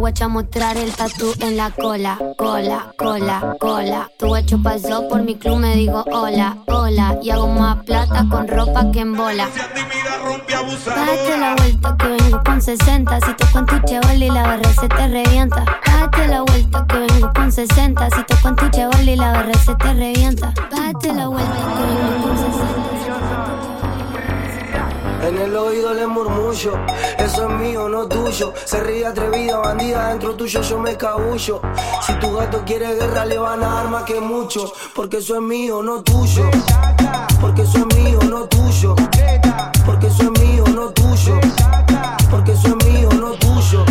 guacha 0.00 0.28
mostrar 0.28 0.78
el 0.78 0.90
tatu 0.92 1.34
en 1.40 1.58
la 1.58 1.70
cola, 1.70 2.18
cola, 2.36 2.92
cola, 2.96 3.56
cola. 3.60 4.10
Tu 4.18 4.26
guacho 4.26 4.58
pasó 4.62 5.06
por 5.08 5.22
mi 5.22 5.34
club, 5.36 5.58
me 5.58 5.76
digo 5.76 6.04
hola, 6.10 6.56
hola. 6.66 7.18
Y 7.22 7.28
hago 7.28 7.48
más 7.48 7.84
plata 7.84 8.26
con 8.30 8.48
ropa 8.48 8.90
que 8.92 9.00
en 9.00 9.14
bola. 9.14 9.46
Date 10.86 11.38
la 11.38 11.54
vuelta 11.54 11.96
que 11.98 12.08
vengo 12.08 12.42
con 12.42 12.62
60. 12.62 13.20
Si 13.20 13.34
toco 13.34 13.58
en 13.58 13.66
tu 13.66 13.78
chevol 13.80 14.22
y 14.22 14.30
la 14.30 14.42
barra 14.42 14.72
se 14.72 14.88
te 14.88 15.08
revienta. 15.08 15.64
Date 15.84 16.28
la 16.28 16.40
vuelta 16.42 16.86
que 16.88 16.98
vengo 16.98 17.32
con 17.34 17.52
60. 17.52 18.10
Si 18.10 18.24
toco 18.24 18.48
en 18.48 18.56
tu 18.56 18.68
chevol 18.70 19.08
y 19.08 19.16
la 19.16 19.32
barra 19.32 19.54
se 19.54 19.74
te 19.74 19.92
revienta. 19.92 20.54
Date 20.70 21.12
la 21.12 21.28
vuelta 21.28 21.52
que 21.52 21.82
vengo 21.84 22.26
con 22.26 22.36
60. 22.38 23.49
En 25.22 25.36
el 25.36 25.54
oído 25.56 25.92
le 25.92 26.06
murmullo, 26.06 26.72
eso 27.18 27.48
es 27.48 27.54
mío, 27.60 27.88
no 27.88 28.06
tuyo. 28.06 28.52
Se 28.64 28.80
ríe 28.80 29.06
atrevida, 29.06 29.58
bandida, 29.58 30.08
dentro 30.08 30.34
tuyo 30.34 30.62
yo 30.62 30.78
me 30.78 30.96
cabullo. 30.96 31.60
Si 32.06 32.12
tu 32.14 32.34
gato 32.34 32.62
quiere 32.64 32.94
guerra, 32.94 33.24
le 33.26 33.38
van 33.38 33.62
a 33.62 33.74
dar 33.74 33.88
más 33.88 34.04
que 34.04 34.20
mucho. 34.20 34.72
Porque 34.94 35.18
eso 35.18 35.34
es 35.36 35.42
mío, 35.42 35.82
no 35.82 36.02
tuyo. 36.02 36.50
Porque 37.40 37.62
eso 37.62 37.78
es 37.78 37.96
mío, 37.96 38.18
no 38.28 38.44
tuyo. 38.46 38.94
Porque 39.84 40.06
eso 40.06 40.22
es 40.22 40.40
mío, 40.40 40.64
no 40.74 40.88
tuyo. 40.90 41.40
Porque 42.30 42.52
eso 42.52 42.68
es 42.68 42.86
mío, 42.86 43.08
no 43.12 43.32
tuyo. 43.32 43.84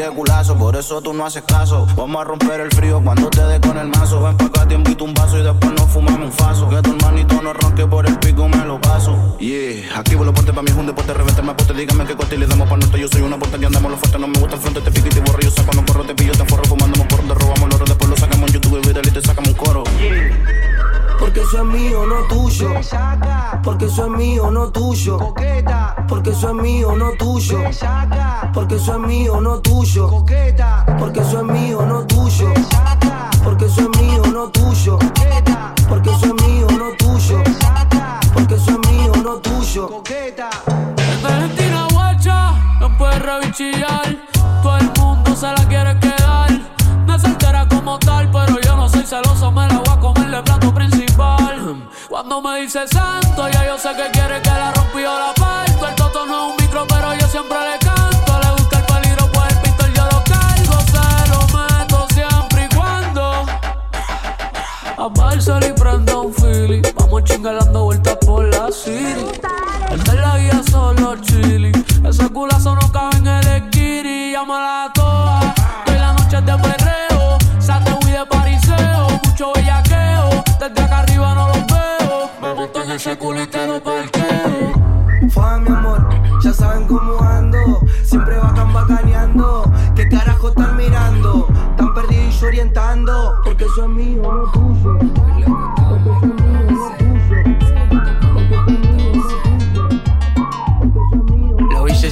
Por 0.00 0.76
eso 0.76 1.02
tú 1.02 1.12
no 1.12 1.26
haces 1.26 1.42
caso. 1.42 1.86
Vamos 1.94 2.22
a 2.22 2.24
romper 2.24 2.60
el 2.60 2.70
frío 2.70 3.02
cuando 3.04 3.28
te 3.28 3.42
dé 3.42 3.60
con 3.60 3.76
el 3.76 3.88
mazo. 3.88 4.22
Ven 4.22 4.34
pa' 4.34 4.46
acá, 4.46 4.66
te 4.66 4.74
invito 4.74 5.04
un 5.04 5.12
vaso 5.12 5.38
y 5.38 5.42
después 5.42 5.72
nos 5.72 5.90
fumamos 5.90 6.20
un 6.20 6.32
faso. 6.32 6.70
Que 6.70 6.80
tu 6.80 6.92
hermanito 6.92 7.42
no 7.42 7.52
ronque 7.52 7.86
por 7.86 8.06
el 8.06 8.18
pico, 8.18 8.48
me 8.48 8.64
lo 8.64 8.80
paso. 8.80 9.36
Yeah, 9.38 9.98
activo 9.98 10.24
los 10.24 10.32
portes 10.32 10.54
pa' 10.54 10.62
mí 10.62 10.70
es 10.70 10.76
un 10.76 10.86
deporte, 10.86 11.12
reventarme 11.12 11.52
aporte. 11.52 11.74
Dígame 11.74 12.06
qué 12.06 12.16
corte 12.16 12.34
y 12.34 12.38
le 12.38 12.46
damos 12.46 12.66
pa' 12.66 12.78
norte. 12.78 12.98
Yo 12.98 13.08
soy 13.08 13.20
una 13.20 13.38
puerta 13.38 13.58
que 13.58 13.66
andamos 13.66 13.90
los 13.90 14.00
fuertes, 14.00 14.20
no 14.20 14.28
me 14.28 14.38
gusta 14.38 14.56
el 14.56 14.62
frente, 14.62 14.80
te 14.80 14.90
pico 14.90 15.06
y 15.06 15.10
te 15.10 15.20
borro. 15.20 15.40
Yo 15.40 15.50
saco, 15.50 15.72
no 15.74 15.84
corro, 15.84 16.04
te 16.04 16.14
pillo, 16.14 16.32
te 16.32 16.44
forro, 16.46 16.64
fumando 16.64 17.04
por 17.04 17.18
donde 17.18 17.34
robamos 17.34 17.68
el 17.68 17.74
oro. 17.74 17.84
Después 17.84 18.10
lo 18.10 18.16
sacamos 18.16 18.48
en 18.48 18.54
YouTube, 18.54 18.86
viral 18.86 19.06
y 19.06 19.10
te 19.10 19.20
sacamos 19.20 19.48
un 19.50 19.54
coro. 19.54 19.84
Porque 21.20 21.40
eso 21.42 21.58
es 21.58 21.64
mío, 21.64 22.06
no 22.06 22.26
tuyo. 22.28 22.70
Porque 23.62 23.84
eso 23.84 24.06
es 24.06 24.10
mío, 24.10 24.50
no 24.50 24.70
tuyo. 24.70 25.18
Porque 26.08 26.30
eso 26.30 26.48
es 26.48 26.54
mío, 26.54 26.96
no 26.96 27.10
tuyo. 27.12 27.58
Porque 28.54 28.74
eso 28.76 28.92
es 28.94 29.06
mío, 29.06 29.40
no 29.40 29.60
tuyo. 29.60 30.08
Porque 30.98 31.20
eso 31.20 31.40
es 31.40 31.46
mío, 31.46 31.82
no 31.86 32.06
tuyo. 32.06 32.52
Porque 33.44 33.66
eso 33.66 33.80
es 33.82 34.00
mío, 34.00 34.22
no 34.32 34.48
tuyo. 34.50 34.98
Porque 35.88 36.10
eso 36.10 36.26
es 36.26 36.48
mío, 36.48 36.66
no 36.78 36.96
tuyo. 36.96 37.42
Porque 38.34 38.54
eso 38.54 38.70
es 38.70 38.90
mío, 38.90 39.12
no 39.22 39.36
tuyo. 39.36 40.02
En 40.08 41.22
Valentina 41.22 41.86
guacha, 41.92 42.52
no 42.80 42.96
puede 42.96 43.18
rebichillar. 43.18 44.19
Cuando 52.22 52.42
me 52.42 52.60
dice 52.60 52.86
santo, 52.86 53.48
ya 53.48 53.64
yo 53.64 53.78
sé 53.78 53.94
que 53.96 54.10
quiere 54.10 54.42
que 54.42 54.50
la 54.50 54.70
rompió 54.72 55.10
la 55.18 55.32
parto. 55.32 55.88
El 55.88 55.94
toto 55.94 56.26
no 56.26 56.48
es 56.48 56.50
un 56.50 56.56
micro, 56.66 56.86
pero 56.86 57.14
yo 57.14 57.26
siempre 57.26 57.56
le 57.58 57.78
canto. 57.78 58.40
Le 58.42 58.50
gusta 58.58 58.78
el 58.78 58.84
peligro, 58.84 59.26
pues 59.32 59.50
el 59.50 59.60
pistol 59.62 59.92
yo 59.94 60.04
lo 60.04 60.22
cargo. 60.24 60.80
Se 60.92 61.30
lo 61.30 61.40
meto 61.58 62.06
siempre 62.12 62.68
y 62.70 62.76
cuando. 62.76 63.46
A 64.98 65.08
Marcel 65.16 65.64
y 65.64 65.72
prenda 65.72 66.18
un 66.18 66.34
Philly. 66.34 66.82
Vamos 66.94 67.24
chingalando 67.24 67.84
vueltas 67.84 68.16
por 68.16 68.44
la 68.44 68.70
city. 68.70 69.40
El 69.90 70.04
de 70.04 70.14
la 70.16 70.36
guía 70.36 70.62
solo 70.70 71.16
chili. 71.22 71.72
Ese 72.06 72.28
culazo 72.28 72.74
no 72.74 72.92
cabe 72.92 73.16
en 73.16 73.26
el 73.28 73.48
esquiri. 73.48 74.32
Llámala 74.32 74.84
a 74.84 74.92
todas. 74.92 75.54
Hoy 75.86 75.94
la 75.94 76.12
noche 76.12 76.36
es 76.36 76.44
ese 83.00 83.16
culo 83.16 83.42
y 83.42 83.46
te 83.46 83.66
lo 83.66 83.82
parqueo. 83.82 84.74
Mi 85.22 85.74
amor, 85.74 86.06
ya 86.44 86.52
saben 86.52 86.86
cómo 86.86 87.18
ando. 87.22 87.80
Siempre 88.02 88.36
bacan 88.36 88.74
bacaneando. 88.74 89.72
¿Qué 89.96 90.06
carajo 90.06 90.50
están 90.50 90.76
mirando? 90.76 91.48
Tan 91.78 91.94
perdido 91.94 92.28
y 92.28 92.30
yo 92.30 92.46
orientando. 92.46 93.40
Porque 93.42 93.64
eso 93.64 93.84
es 93.84 93.88
mío, 93.88 94.22
no 94.22 94.52
tuyo. 94.52 94.69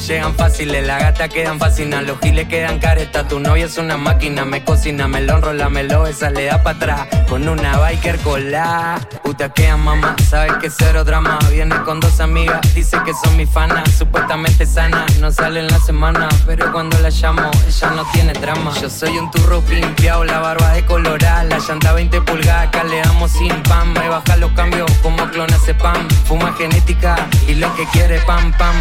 Llegan 0.09 0.34
fáciles, 0.34 0.86
la 0.86 0.98
gata 0.98 1.28
quedan 1.28 1.59
fascinan, 1.59 2.06
los 2.06 2.18
giles 2.20 2.48
quedan 2.48 2.78
caretas, 2.78 3.28
tu 3.28 3.38
novia 3.40 3.66
es 3.66 3.76
una 3.76 3.98
máquina, 3.98 4.46
me 4.46 4.64
cocina, 4.64 5.06
me 5.06 5.20
lo 5.20 5.36
enrola, 5.36 5.68
me 5.68 5.82
lo 5.82 6.06
esa 6.06 6.30
le 6.30 6.46
da 6.46 6.62
para 6.62 6.76
atrás, 6.76 7.26
con 7.28 7.46
una 7.46 7.76
biker 7.76 8.18
cola, 8.20 8.98
puta 9.22 9.52
queda 9.52 9.76
mamá, 9.76 10.16
sabes 10.30 10.54
que 10.62 10.70
cero 10.70 11.04
drama, 11.04 11.38
viene 11.52 11.76
con 11.82 12.00
dos 12.00 12.20
amigas, 12.20 12.61
dice 12.74 12.96
que 13.04 13.12
son 13.22 13.36
mis 13.36 13.50
fanas, 13.50 13.86
supuestamente 13.98 14.64
sana, 14.64 15.04
no 15.20 15.30
sale 15.30 15.61
en 15.61 15.66
la 15.66 15.78
semana, 15.78 16.28
pero 16.46 16.72
cuando 16.72 16.98
la 17.00 17.11
llamo, 17.11 17.50
ella 17.66 17.90
no 17.90 18.11
tiene 18.12 18.32
drama, 18.32 18.72
yo 18.80 18.88
soy 18.88 19.18
un 19.18 19.30
turro 19.30 19.61
pimpeado, 19.61 20.24
la 20.24 20.38
barba 20.38 20.72
de 20.72 20.86
colorar, 20.86 21.44
la 21.44 21.59
llanta 21.59 21.92
20 21.92 22.22
pulgadas, 22.22 22.68
acá 22.68 22.82
le 22.82 23.00
damos 23.00 23.30
sin 23.32 23.62
pam, 23.64 23.92
me 23.92 24.09
baja 24.09 24.38
los 24.38 24.52
cambios 24.52 24.90
como 25.02 25.28
clona 25.28 25.59
pam, 25.82 26.09
fuma 26.24 26.54
genética 26.54 27.28
y 27.46 27.56
lo 27.56 27.74
que 27.76 27.84
quiere 27.92 28.18
pam 28.20 28.52
pam. 28.52 28.74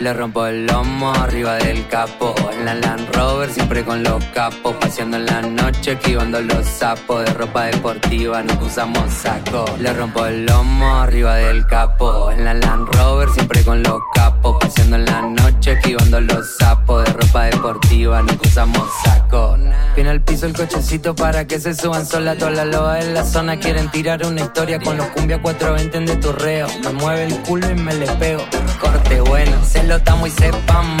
Le 0.00 0.14
rompo 0.14 0.46
el 0.46 0.64
lomo 0.64 1.12
arriba 1.12 1.54
del 1.56 1.88
capo 1.88 2.32
En 2.52 2.64
la 2.64 2.74
Land 2.76 3.12
Rover 3.16 3.50
siempre 3.50 3.84
con 3.84 4.04
los 4.04 4.24
capos 4.26 4.76
Paseando 4.76 5.16
en 5.16 5.26
la 5.26 5.42
noche 5.42 5.92
esquivando 5.92 6.40
los 6.40 6.64
sapos 6.66 7.24
De 7.24 7.34
ropa 7.34 7.64
deportiva 7.64 8.44
no 8.44 8.64
usamos 8.64 9.12
saco 9.12 9.64
Le 9.80 9.92
rompo 9.92 10.24
el 10.26 10.46
lomo 10.46 11.00
arriba 11.00 11.34
del 11.34 11.66
capo 11.66 12.30
En 12.30 12.44
la 12.44 12.54
Land 12.54 12.94
Rover 12.94 13.28
siempre 13.30 13.64
con 13.64 13.82
los 13.82 13.98
capos 14.14 14.18
capo. 14.28 14.58
Paseando 14.58 14.96
en 14.96 15.04
la 15.04 15.22
noche, 15.22 15.72
esquivando 15.72 16.20
los 16.20 16.56
sapos. 16.56 17.04
De 17.04 17.12
ropa 17.12 17.44
deportiva, 17.44 18.22
no 18.22 18.32
usamos 18.44 18.88
saco. 19.04 19.56
Viene 19.94 20.10
al 20.10 20.20
piso 20.22 20.46
el 20.46 20.52
cochecito 20.52 21.14
para 21.14 21.46
que 21.46 21.58
se 21.58 21.74
suban 21.74 22.06
sola. 22.06 22.36
Todas 22.36 22.54
las 22.54 22.66
lobas 22.66 23.04
en 23.04 23.14
la 23.14 23.24
zona 23.24 23.58
quieren 23.58 23.90
tirar 23.90 24.24
una 24.24 24.42
historia 24.42 24.78
con 24.78 24.96
los 24.96 25.06
cumbia 25.08 25.40
420 25.40 25.96
en 25.96 26.06
de 26.06 26.16
torreo. 26.16 26.66
Me 26.84 26.92
mueve 26.92 27.24
el 27.24 27.36
culo 27.42 27.70
y 27.70 27.74
me 27.74 27.94
le 27.94 28.06
pego. 28.16 28.44
Corte 28.80 29.20
bueno, 29.20 29.56
se 29.64 29.82
lo 29.88 29.98
tamo 30.00 30.26
y 30.26 30.30
sepan. 30.30 30.98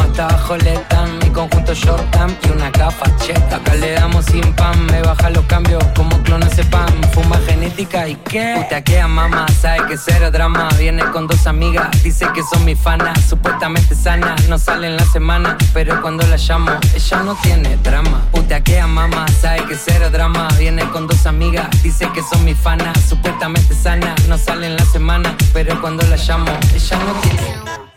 Le 0.64 0.82
dan 0.88 1.18
mi 1.18 1.30
conjunto 1.30 1.74
short 1.74 2.02
y 2.42 2.50
una 2.50 2.72
capa 2.72 3.04
checa. 3.18 3.56
Acá 3.56 3.74
le 3.74 3.92
damos 3.92 4.24
sin 4.24 4.52
pan, 4.54 4.86
me 4.86 5.02
baja 5.02 5.30
los 5.30 5.44
cambios 5.44 5.84
como 5.94 6.20
clona 6.22 6.48
sepan. 6.48 6.88
Fuma 7.12 7.38
genética 7.46 8.08
y 8.08 8.16
qué. 8.16 8.66
Te 8.68 8.82
queda 8.82 9.06
mamá, 9.06 9.46
sabe 9.60 9.86
que 9.86 9.96
cero 9.96 10.30
drama. 10.30 10.68
Viene 10.78 11.04
con 11.12 11.26
dos 11.26 11.46
amigas, 11.46 11.88
dice 12.02 12.26
que 12.34 12.42
son 12.42 12.64
mis 12.64 12.80
fanas. 12.80 13.20
Supuestamente 13.28 13.94
sana, 13.94 14.34
no 14.48 14.58
sale 14.58 14.88
en 14.88 14.96
la 14.96 15.04
semana. 15.04 15.56
Pero 15.74 16.00
cuando 16.00 16.26
la 16.26 16.36
llamo, 16.36 16.72
ella 16.94 17.22
no 17.22 17.34
tiene 17.36 17.76
drama. 17.76 18.22
Puteaquea 18.32 18.86
mamá, 18.86 19.26
sabe 19.40 19.66
que 19.66 19.76
cero 19.76 20.08
drama. 20.10 20.48
Viene 20.58 20.88
con 20.90 21.06
dos 21.06 21.26
amigas, 21.26 21.68
dice 21.82 22.10
que 22.14 22.22
son 22.22 22.44
mis 22.44 22.56
fanas. 22.58 22.98
Supuestamente 23.08 23.74
sana, 23.74 24.14
no 24.28 24.38
sale 24.38 24.66
en 24.66 24.76
la 24.76 24.84
semana. 24.86 25.36
Pero 25.52 25.80
cuando 25.80 26.04
la 26.06 26.16
llamo, 26.16 26.50
ella 26.74 26.98
no 26.98 27.12
tiene. 27.20 27.87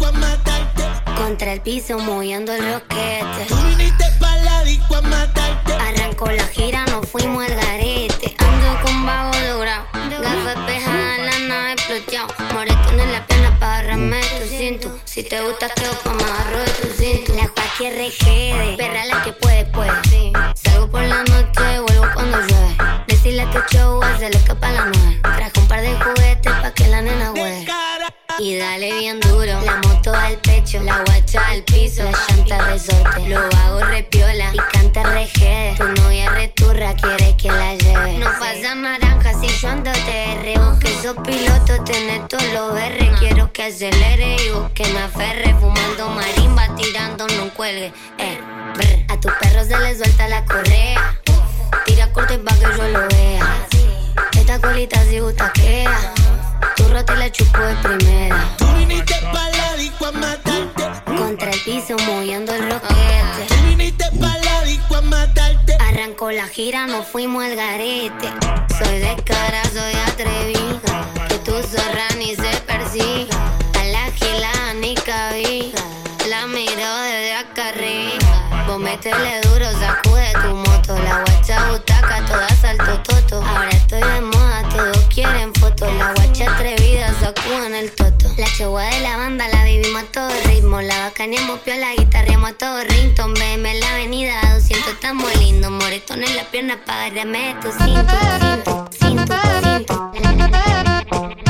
Disco 0.00 0.06
a 0.06 0.12
matarte. 0.12 0.82
Contra 1.16 1.52
el 1.52 1.60
piso 1.60 1.98
moviendo 1.98 2.52
el 2.52 2.72
roquete. 2.72 3.44
Tú 3.48 3.56
viniste 3.68 4.04
pa' 4.18 4.36
la 4.36 4.64
disco 4.64 4.96
a 4.96 5.02
matarte. 5.02 5.72
Arrancó 5.74 6.30
la 6.30 6.44
gira, 6.44 6.84
nos 6.86 7.08
fuimos 7.08 7.44
al 7.44 7.54
garete. 7.54 8.34
Ando 8.38 8.82
con 8.82 9.06
vago 9.06 9.32
dorado. 9.52 9.86
Gafas 9.92 10.56
pejadas, 10.66 11.18
la 11.18 11.38
nave 11.48 11.72
exploteado. 11.72 12.28
Moretón 12.52 13.00
en 13.00 13.12
la 13.12 13.26
pierna 13.26 13.58
para 13.58 13.78
agarrarme 13.78 14.20
tu 14.20 14.48
cinto. 14.48 14.98
Si 15.04 15.22
te 15.22 15.40
gusta, 15.42 15.68
quedo 15.70 15.92
pa' 16.02 16.10
amarro 16.10 16.58
de 16.58 16.70
tu 16.70 16.88
cinto. 16.96 17.34
La 17.34 17.50
que 17.78 17.90
regede. 17.90 18.76
Perra 18.76 19.04
la 19.06 19.22
que 19.22 19.32
puede, 19.32 19.64
puede. 19.66 19.92
Salgo 20.54 20.90
por 20.90 21.02
la 21.02 21.22
noche, 21.24 21.80
vuelvo 21.80 22.06
cuando 22.14 22.38
llueve. 22.38 22.76
Decirle 23.06 23.46
que 23.50 23.76
show 23.76 24.02
hace 24.02 24.30
lo 24.30 24.44
que 24.44 24.54
pa' 24.54 24.72
la 24.72 24.86
nueve. 24.86 25.20
Traje 25.22 25.60
un 25.60 25.68
par 25.68 25.80
de 25.80 25.94
juguetes 25.94 26.52
pa' 26.62 26.72
que 26.72 26.88
la 26.88 27.02
nena 27.02 27.32
huele. 27.32 27.66
Y 28.42 28.56
dale 28.56 28.90
bien 28.98 29.20
duro, 29.20 29.60
la 29.60 29.76
moto 29.86 30.14
al 30.14 30.38
pecho, 30.38 30.80
la 30.82 31.04
guacha 31.04 31.46
al 31.48 31.62
piso, 31.62 32.02
la 32.04 32.12
llanta 32.26 32.70
resorte, 32.70 33.28
lo 33.28 33.38
hago 33.38 33.80
repiola 33.80 34.50
y 34.54 34.56
canta 34.72 35.02
regede. 35.02 35.74
Tu 35.76 35.84
novia 36.00 36.30
returra, 36.30 36.94
quiere 36.94 37.36
que 37.36 37.48
la 37.48 37.74
lleve. 37.74 38.16
No 38.16 38.30
pasa 38.38 38.74
naranja 38.74 39.38
si 39.38 39.46
yo 39.46 39.68
ando 39.68 39.92
TR, 39.92 40.78
que 40.80 40.88
sos 41.02 41.16
piloto, 41.22 41.84
tenés 41.84 42.26
todos 42.28 42.50
los 42.54 42.80
R. 42.80 43.12
Quiero 43.18 43.52
que 43.52 43.64
acelere 43.64 44.36
y 44.42 44.50
vos 44.52 44.70
que 44.72 44.86
me 44.88 45.00
aferre, 45.00 45.54
fumando 45.60 46.08
marimba, 46.08 46.74
tirando 46.76 47.26
no 47.36 47.52
cuelgue. 47.52 47.92
Eh. 48.16 48.38
A 49.10 49.20
tus 49.20 49.32
perros 49.32 49.66
se 49.66 49.78
les 49.80 49.98
suelta 49.98 50.28
la 50.28 50.46
correa, 50.46 51.20
tira 51.84 52.10
corte 52.10 52.38
pa' 52.38 52.54
que 52.54 52.74
yo 52.74 52.88
lo 52.88 53.06
vea. 53.08 53.66
Esta 54.32 54.58
colita 54.58 55.04
si 55.04 55.20
butaquea. 55.20 56.19
Tu 56.80 56.88
rota 56.88 57.14
y 57.14 57.18
la 57.18 57.30
chupo 57.30 57.58
de 57.60 57.74
primera. 57.76 58.48
Tú 58.56 58.66
viniste 58.78 59.14
pa' 59.32 59.50
la 59.50 59.74
disco 59.76 60.06
a 60.06 60.12
matarte. 60.12 60.82
Contra 61.04 61.50
el 61.50 61.60
piso 61.60 61.94
moviendo 62.06 62.54
el 62.54 62.70
roquete. 62.70 63.42
Tú 63.48 63.54
viniste 63.68 64.04
pa' 64.18 64.38
la 64.38 64.62
disco 64.64 64.96
a 64.96 65.02
matarte. 65.02 65.76
Arrancó 65.78 66.30
la 66.30 66.46
gira, 66.48 66.86
nos 66.86 67.06
fuimos 67.06 67.44
al 67.44 67.54
garete. 67.54 68.28
Soy 68.78 68.98
de 68.98 69.14
cara, 69.24 69.62
soy 69.64 69.94
atrevida. 70.08 71.04
Que 71.28 71.38
tu 71.44 71.52
zorra 71.52 72.08
ni 72.18 72.34
se 72.34 72.50
persiga. 72.66 73.36
A 73.78 73.84
la 73.84 74.10
gila 74.12 74.74
ni 74.80 74.94
cabija. 74.94 75.84
La 76.30 76.46
miro 76.46 76.90
desde 77.04 77.34
acá 77.34 77.68
arriba. 77.68 78.64
Vos 78.66 78.78
métele 78.78 79.40
duro, 79.42 79.66
sacude 79.78 80.32
tu 80.42 80.54
moto. 80.54 80.98
La 80.98 81.24
guacha 81.24 81.70
butaca, 81.70 82.24
toda 82.24 82.48
salto 82.56 83.02
toto. 83.02 83.42
Ahora 83.42 83.68
estoy 83.70 84.00
de 84.00 84.20
moda, 84.22 84.39
fotos. 85.80 85.96
La 85.96 86.12
guacha 86.14 86.54
atrevida, 86.54 87.12
sacuden 87.20 87.74
el 87.74 87.90
toto. 87.92 88.28
La 88.36 88.46
chegua 88.56 88.84
de 88.84 89.00
la 89.00 89.16
banda 89.16 89.48
la 89.48 89.64
vivimos 89.64 90.02
a 90.02 90.06
todo 90.06 90.30
ritmo. 90.46 90.80
La 90.80 91.04
bacaneamos 91.04 91.60
piola, 91.60 91.94
guitarreamos 91.96 92.50
a 92.50 92.54
todo 92.54 92.84
rington. 92.84 93.34
Veme 93.34 93.72
en 93.72 93.80
la 93.80 93.94
avenida, 93.94 94.54
200 94.54 94.92
estamos 94.92 95.34
lindos. 95.36 95.70
Moretón 95.70 96.22
en 96.22 96.36
la 96.36 96.44
pierna, 96.50 96.78
pa' 96.84 97.06
agarrarme 97.06 97.56
tu 97.62 97.70
cinto, 97.72 98.88
cinto, 98.90 99.36
cinto, 99.62 100.12
cinto. 100.12 101.49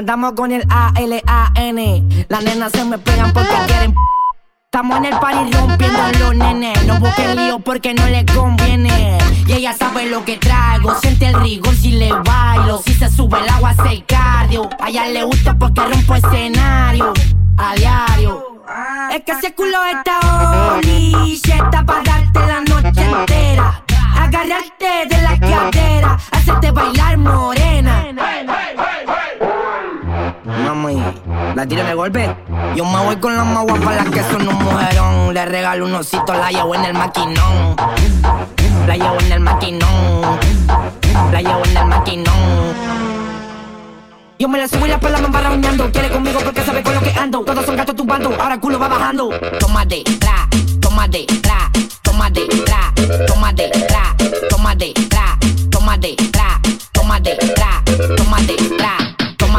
Andamos 0.00 0.32
con 0.32 0.50
el 0.50 0.64
A-L-A-N. 0.70 2.26
Las 2.30 2.42
nenas 2.42 2.72
se 2.72 2.86
me 2.86 2.96
pegan 2.96 3.34
porque 3.34 3.52
quieren. 3.66 3.94
Estamos 4.64 4.96
en 4.96 5.04
el 5.04 5.18
party 5.18 5.52
rompiendo 5.52 6.00
los 6.20 6.34
nenes. 6.36 6.86
No 6.86 6.98
busquen 6.98 7.36
lío 7.36 7.58
porque 7.58 7.92
no 7.92 8.06
les 8.06 8.24
conviene. 8.24 9.18
Y 9.46 9.52
ella 9.52 9.74
sabe 9.74 10.06
lo 10.06 10.24
que 10.24 10.38
traigo. 10.38 10.94
Siente 11.02 11.26
el 11.26 11.34
rigor 11.42 11.74
si 11.74 11.90
le 11.92 12.10
bailo. 12.14 12.80
Si 12.82 12.94
se 12.94 13.10
sube 13.10 13.40
el 13.40 13.48
agua, 13.50 13.74
hace 13.76 14.02
cardio. 14.06 14.70
A 14.80 14.88
ella 14.88 15.06
le 15.06 15.22
gusta 15.22 15.58
porque 15.58 15.82
rompo 15.82 16.14
escenario. 16.14 17.12
A 17.58 17.74
diario. 17.74 18.42
Es 19.12 19.22
que 19.22 19.32
ese 19.32 19.54
culo 19.54 19.84
está 19.84 20.78
oli, 20.78 21.38
está 21.44 21.84
para 21.84 22.02
darte 22.02 22.38
la 22.38 22.60
noche 22.62 23.02
entera. 23.02 23.82
Agarrarte 24.16 25.08
de 25.10 25.20
la 25.20 25.38
cadera, 25.38 26.18
hacerte 26.32 26.70
bailar 26.70 27.18
morena. 27.18 28.06
Mami, 30.74 31.02
la 31.56 31.66
tiro 31.66 31.82
de 31.84 31.94
golpe. 31.94 32.36
Yo 32.76 32.84
me 32.84 33.04
voy 33.04 33.16
con 33.16 33.36
las 33.36 33.44
más 33.44 33.64
guapas, 33.64 33.96
las 33.96 34.10
que 34.10 34.22
son 34.22 34.46
un 34.46 34.54
mujerón. 34.54 35.34
Le 35.34 35.44
regalo 35.46 35.84
un 35.84 35.94
osito, 35.94 36.32
la 36.32 36.50
llevo 36.50 36.74
en 36.76 36.84
el 36.84 36.94
maquinón. 36.94 37.76
La 38.86 38.96
llevo 38.96 39.18
en 39.20 39.32
el 39.32 39.40
maquinón. 39.40 40.38
La 41.32 41.40
llevo 41.40 41.64
en 41.64 41.76
el 41.76 41.86
maquinón. 41.86 42.30
Yo 44.38 44.48
me 44.48 44.58
la 44.58 44.68
subo 44.68 44.86
y 44.86 44.90
la 44.90 45.00
pela 45.00 45.18
me 45.18 45.28
va. 45.28 45.40
Quiere 45.92 46.08
conmigo 46.10 46.38
porque 46.44 46.62
sabe 46.62 46.82
con 46.82 46.94
lo 46.94 47.00
que 47.00 47.12
ando. 47.18 47.40
Todos 47.40 47.66
son 47.66 47.76
gatos 47.76 47.96
tumbando, 47.96 48.30
ahora 48.40 48.54
el 48.54 48.60
culo 48.60 48.78
va 48.78 48.88
bajando. 48.88 49.28
Toma 49.58 49.84
de 49.84 50.04
tra, 50.20 50.48
toma 50.80 51.08
de 51.08 51.26
tra, 51.42 51.70
toma 52.02 52.30
de 52.30 52.46
tra, 52.64 52.92
toma 53.26 53.52
de 53.52 53.68
tra, 53.68 54.16
toma 54.48 54.74
de 54.76 54.92
tra, 55.08 55.36
toma 55.70 55.96
de 55.96 56.14
tra, 56.30 56.60
toma 56.92 57.20
de 57.20 57.36
tra, 57.36 57.82
toma 58.16 58.40
de 58.42 58.56
tra, 58.76 58.99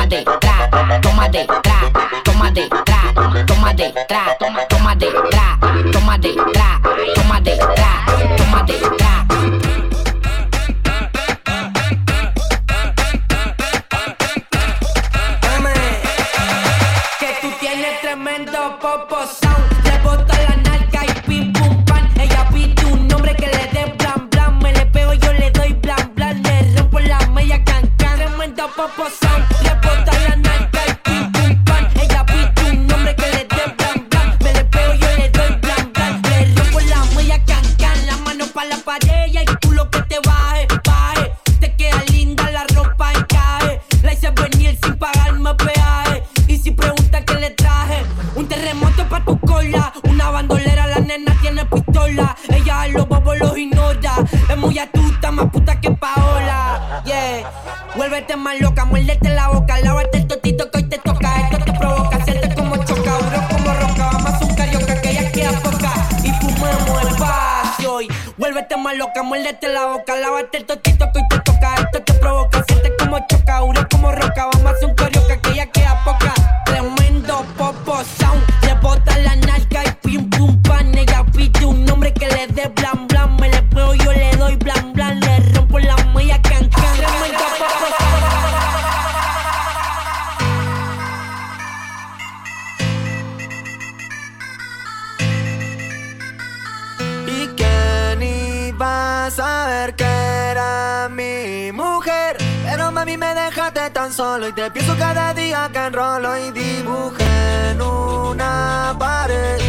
toma 0.02 0.08
de 0.08 0.24
tra, 0.42 1.00
toma 1.02 1.30
de 1.30 1.46
tra, 1.46 1.92
toma 2.24 2.52
de 2.52 2.68
tra, 2.70 3.14
toma 3.46 3.74
de 3.74 3.94
tra, 4.08 4.36
toma 4.68 4.96
de 4.96 5.12
tra, 5.30 5.60
toma 5.92 6.18
de 6.18 6.34
tra, 6.52 6.82
toma 7.14 7.40
de 7.40 7.58
tra, 7.58 8.06
toma 8.38 8.64
de 8.64 8.74
tra. 8.98 9.26
Que 17.20 17.38
tú 17.42 17.52
tienes 17.60 18.02
tremendo 18.02 18.80
popo 18.80 19.18
sound. 19.28 19.86
Le 19.86 19.98
boto 20.00 20.34
la 20.34 20.56
narca 20.64 21.06
y 21.06 21.14
pim 21.28 21.54
pum 21.54 21.86
pan. 21.86 22.10
Ella 22.20 22.48
pide 22.52 22.86
un 22.86 23.08
nombre 23.08 23.36
que 23.36 23.48
le 23.48 23.68
dé 23.72 23.94
blan 24.00 24.30
blan. 24.32 24.58
Me 24.60 24.74
le 24.74 24.86
pego, 24.88 25.14
yo 25.14 25.32
le 25.34 25.52
doy 25.52 25.74
blan 25.74 26.12
blan. 26.16 26.42
Le 26.42 26.76
rompo 26.76 27.00
la 27.00 27.20
media 27.28 27.64
can 27.64 27.88
can. 27.98 28.18
Tremendo 28.18 28.68
popo 28.76 29.08
sound. 29.10 29.71
Una 50.04 50.30
bandolera, 50.30 50.88
la 50.88 51.00
nena 51.00 51.34
tiene 51.42 51.66
pistola. 51.66 52.36
Ella 52.50 52.82
a 52.82 52.88
los 52.90 53.08
bobos 53.08 53.38
los 53.40 53.58
ignora. 53.58 54.16
Es 54.50 54.58
muy 54.58 54.78
astuta, 54.78 55.32
más 55.32 55.50
puta 55.50 55.80
que 55.80 55.90
Paola. 55.92 57.02
Yeah, 57.06 57.50
vuélvete 57.96 58.36
más 58.36 58.60
loca, 58.60 58.84
muérdete 58.84 59.30
la 59.30 59.48
boca. 59.48 59.80
Lávate 59.80 60.18
el 60.18 60.28
totito 60.28 60.70
que 60.70 60.80
hoy 60.80 60.90
te 60.90 60.98
toca. 60.98 61.48
Esto 61.50 61.64
te 61.64 61.72
provoca, 61.74 62.26
siente 62.26 62.54
como 62.54 62.76
choca. 62.84 63.12
Duro 63.12 63.48
como 63.50 63.74
roca, 63.74 64.10
vamos 64.12 64.34
a 64.34 64.46
un 64.46 64.56
carioca 64.56 65.02
que 65.02 65.14
ya 65.14 65.32
queda 65.32 65.52
poca. 65.62 65.94
Y 66.24 66.32
fumemos 66.34 67.04
espacio. 67.04 68.02
Y 68.02 68.10
vuelve 68.38 68.62
mete 68.62 68.76
más 68.76 68.98
loca, 68.98 69.24
muérdete 69.24 69.70
la 69.70 69.86
boca, 69.86 70.16
lávate 70.18 70.58
el 70.58 70.66
totito 70.66 71.10
que 71.14 71.20
hoy 71.20 71.28
te 71.30 71.40
toca. 71.40 71.76
Esto 71.76 72.02
te 72.04 72.14
provoca, 72.16 72.64
siente 72.68 72.94
como 73.00 73.18
choca, 73.30 73.64
ura 73.64 73.88
como 73.90 74.12
roca. 74.12 74.50
Vamos 74.52 74.66
a 74.66 74.76
hacer 74.76 74.90
un 74.90 74.96
que 74.96 75.34
aquella 75.34 75.66
queda 75.68 75.81
saber 99.32 99.96
que 99.96 100.04
era 100.04 101.08
mi 101.10 101.72
mujer? 101.72 102.38
Pero 102.66 102.92
mami 102.92 103.18
me 103.18 103.34
dejaste 103.34 103.90
tan 103.92 104.12
solo 104.12 104.50
y 104.50 104.54
te 104.54 104.70
pienso 104.72 104.96
cada 104.98 105.34
día 105.34 105.70
que 105.72 105.80
enrolo 105.80 106.38
y 106.38 106.52
dibujé 106.52 107.72
en 107.72 107.82
una 107.82 108.96
pared 109.00 109.60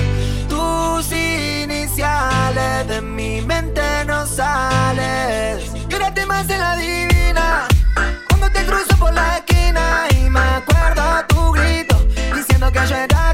tus 0.49 1.13
iniciales 1.13 2.89
de 2.89 3.01
mi 3.01 3.41
mente 3.43 3.83
no 4.07 4.27
sales. 4.27 5.71
Quédate 5.89 6.27
más 6.27 6.49
en 6.51 6.61
la 6.61 6.77
divina 6.77 7.69
cuando 8.29 8.51
te 8.51 8.65
cruzo 8.65 8.97
por 8.99 9.13
la 9.15 9.39
esquina 9.39 10.07
y 10.19 10.29
me 10.29 10.41
acuerdo 10.41 11.03
tu 11.29 11.53
grito 11.53 11.97
diciendo 12.35 12.71
que 12.73 12.81
yo 12.87 12.97
era 12.97 13.32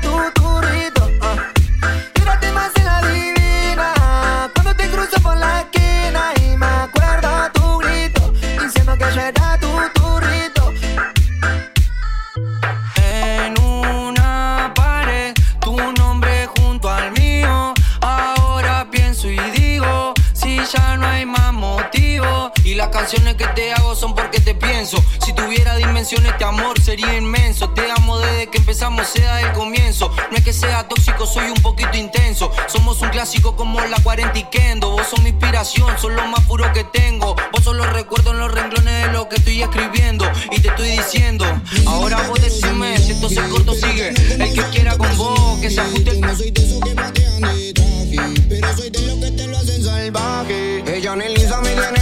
canciones 23.09 23.37
que 23.37 23.47
te 23.55 23.73
hago 23.73 23.95
son 23.95 24.15
porque 24.15 24.39
te 24.39 24.55
pienso. 24.55 25.03
Si 25.25 25.33
tuviera 25.33 25.77
dimensiones 25.77 26.33
este 26.33 26.45
amor 26.45 26.79
sería 26.79 27.17
inmenso. 27.17 27.71
Te 27.71 27.91
amo 27.91 28.19
desde 28.19 28.49
que 28.49 28.59
empezamos, 28.59 29.07
sea 29.07 29.41
el 29.41 29.53
comienzo. 29.53 30.15
No 30.31 30.37
es 30.37 30.45
que 30.45 30.53
sea 30.53 30.87
tóxico, 30.87 31.25
soy 31.25 31.47
un 31.47 31.63
poquito 31.63 31.97
intenso. 31.97 32.53
Somos 32.67 33.01
un 33.01 33.09
clásico 33.09 33.57
como 33.57 33.81
la 33.81 33.97
40 34.03 34.39
y 34.39 34.43
Kendo 34.51 34.91
Vos 34.91 35.07
sos 35.07 35.23
mi 35.23 35.31
inspiración, 35.31 35.99
sos 35.99 36.13
lo 36.13 36.27
más 36.27 36.45
puro 36.45 36.71
que 36.75 36.85
tengo. 36.85 37.35
Vos 37.51 37.65
sos 37.65 37.75
los 37.75 37.91
recuerdos 37.95 38.35
en 38.35 38.41
los 38.41 38.53
renglones 38.53 39.07
de 39.07 39.13
lo 39.15 39.27
que 39.27 39.37
estoy 39.37 39.63
escribiendo. 39.63 40.31
Y 40.51 40.61
te 40.61 40.69
estoy 40.69 40.91
diciendo 40.91 41.47
Ahora 41.87 42.21
vos 42.29 42.39
decime 42.43 42.99
si 42.99 43.13
esto 43.13 43.31
se 43.31 43.41
corto 43.49 43.73
sigue. 43.73 44.09
El 44.09 44.53
que 44.53 44.63
quiera 44.71 44.99
con 44.99 45.17
vos, 45.17 45.59
que 45.61 45.71
se 45.71 45.81
ajuste. 45.81 46.21
Traje, 46.21 47.25
pero 48.51 48.77
soy 48.77 48.91
de 48.91 49.01
los 49.01 49.19
que 49.19 49.31
te 49.31 49.47
lo 49.47 49.57
hacen 49.57 49.83
salvaje. 49.83 50.85
Ella 50.95 51.15
en 51.15 51.23
Elisa 51.23 51.61
me 51.63 51.71
tiene 51.71 51.98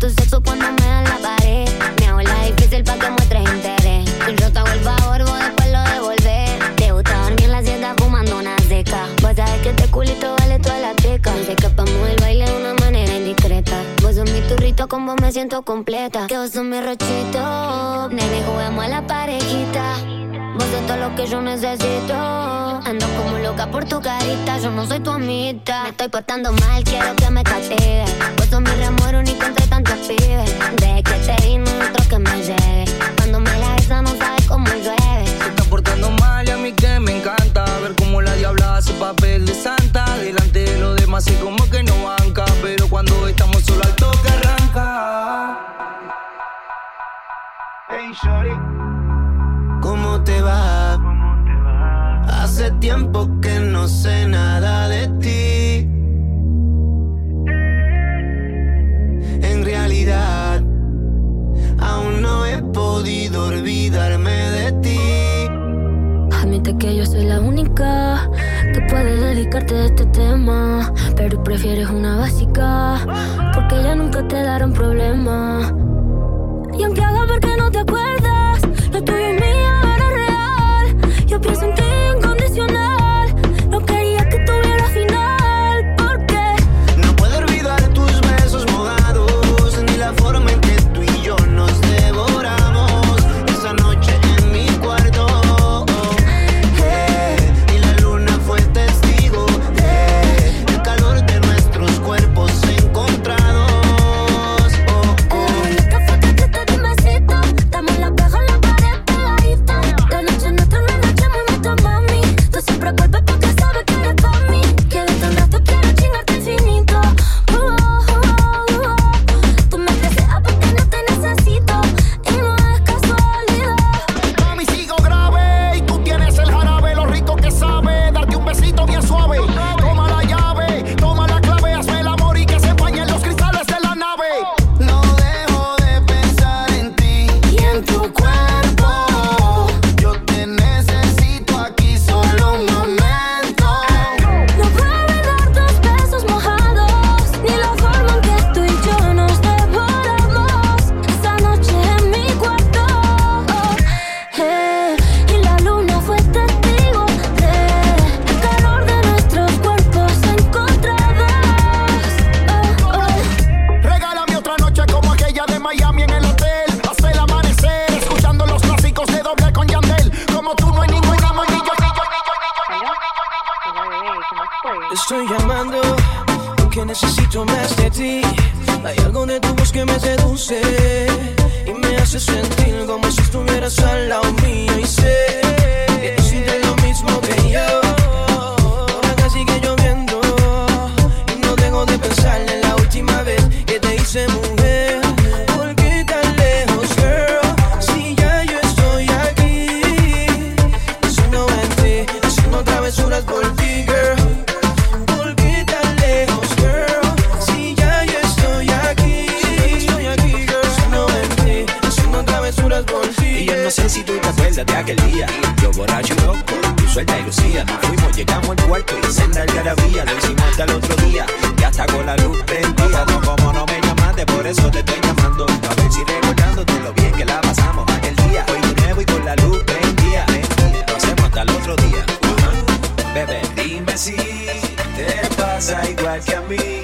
tu 0.00 0.08
sexo 0.08 0.40
cuando 0.40 0.64
me 0.72 1.04
da 1.20 1.39
con 14.90 15.06
vos 15.06 15.14
me 15.22 15.30
siento 15.30 15.62
completa. 15.62 16.26
Que 16.26 16.36
vos 16.36 16.50
sos 16.50 16.64
mi 16.64 16.80
rochito. 16.80 18.08
Nene, 18.10 18.42
juguemos 18.44 18.84
a 18.84 18.88
la 18.88 19.06
parejita. 19.06 19.94
Vos 20.54 20.64
sos 20.64 20.84
todo 20.84 20.96
lo 20.96 21.14
que 21.14 21.26
yo 21.28 21.40
necesito. 21.40 22.14
Ando 22.14 23.06
como 23.16 23.38
loca 23.38 23.70
por 23.70 23.84
tu 23.84 24.00
carita, 24.02 24.58
yo 24.58 24.72
no 24.72 24.84
soy 24.84 24.98
tu 24.98 25.10
amita. 25.10 25.84
Me 25.84 25.90
estoy 25.90 26.08
portando 26.08 26.52
mal, 26.54 26.82
quiero 26.82 27.14
que 27.14 27.30
me 27.30 27.44
castigue. 27.44 28.04
Vos 28.36 28.46
sos 28.48 28.60
mi 28.60 28.70
remoro 28.70 29.20
único 29.20 29.44
entre 29.44 29.64
tantos 29.68 29.94
pibes. 30.08 30.52
Deje 30.80 31.02
que 31.04 31.12
te 31.12 31.46
y 31.46 31.58
no 31.58 31.70
otro 31.70 32.08
que 32.08 32.18
me 32.18 32.42
llegue. 32.42 32.84
Cuando 33.16 33.38
me 33.38 33.58
la 33.60 33.76
besa 33.76 34.02
no 34.02 34.10
sabes 34.16 34.44
cómo 34.48 34.66
llueve. 34.66 35.24
Se 35.24 35.48
está 35.50 35.64
portando 35.70 36.10
mal 36.18 36.48
y 36.48 36.50
a 36.50 36.56
mí 36.56 36.72
que 36.72 36.98
me 36.98 37.16
encanta 37.16 37.64
ver 37.80 37.94
cómo 37.94 38.20
la 38.22 38.34
diabla 38.34 38.78
hace 38.78 38.92
papel 38.94 39.46
de 39.46 39.54
santa 39.54 40.04
delante 40.16 40.64
de 40.64 40.80
los 40.80 40.96
demás 40.96 41.28
y 41.28 41.34
como 41.34 41.70
que 41.70 41.84
no 41.84 41.94
banca 42.02 42.44
pero 42.60 42.88
cuando 42.88 43.28
estamos 43.28 43.62
solo 43.62 43.84
al 43.84 43.94
toque 43.94 44.49
Hey, 44.72 44.78
shorty. 48.22 48.54
¿Cómo 49.82 50.22
te 50.22 50.40
va? 50.42 50.94
Hace 52.28 52.70
tiempo 52.78 53.28
que 53.40 53.58
no 53.58 53.88
sé 53.88 54.28
nada 54.28 54.88
de 54.88 55.08
ti. 55.18 55.88
En 59.42 59.64
realidad, 59.64 60.62
aún 61.80 62.22
no 62.22 62.46
he 62.46 62.62
podido 62.62 63.46
olvidarme 63.48 64.30
de 64.30 64.72
ti. 64.82 64.98
Admite 66.32 66.76
que 66.78 66.96
yo 66.96 67.04
soy 67.06 67.24
la 67.24 67.40
única 67.40 68.30
que 68.72 68.80
puede 68.82 69.16
dedicarte 69.16 69.74
a 69.74 69.84
este 69.86 70.06
tema. 70.06 70.92
Pero 71.16 71.42
prefieres 71.42 71.88
una 71.88 72.16
básica, 72.16 72.98
porque 73.54 73.82
ya 73.82 73.94
nunca 73.94 74.26
te 74.26 74.42
darán 74.42 74.72
problema. 74.72 75.72
Y 76.78 76.82
aunque 76.82 77.02
haga 77.02 77.26
ver 77.26 77.40
que 77.40 77.56
no 77.56 77.70
te 77.70 77.78
acuerdas, 77.80 78.60
lo 78.92 79.04
tuyo 79.04 79.28
y 79.30 79.34
mío 79.34 79.74
era 79.96 80.10
real. 80.10 81.26
Yo 81.26 81.40
pienso 81.40 81.64
en 81.64 81.74
ti 81.74 81.82
incondicional. 82.16 82.89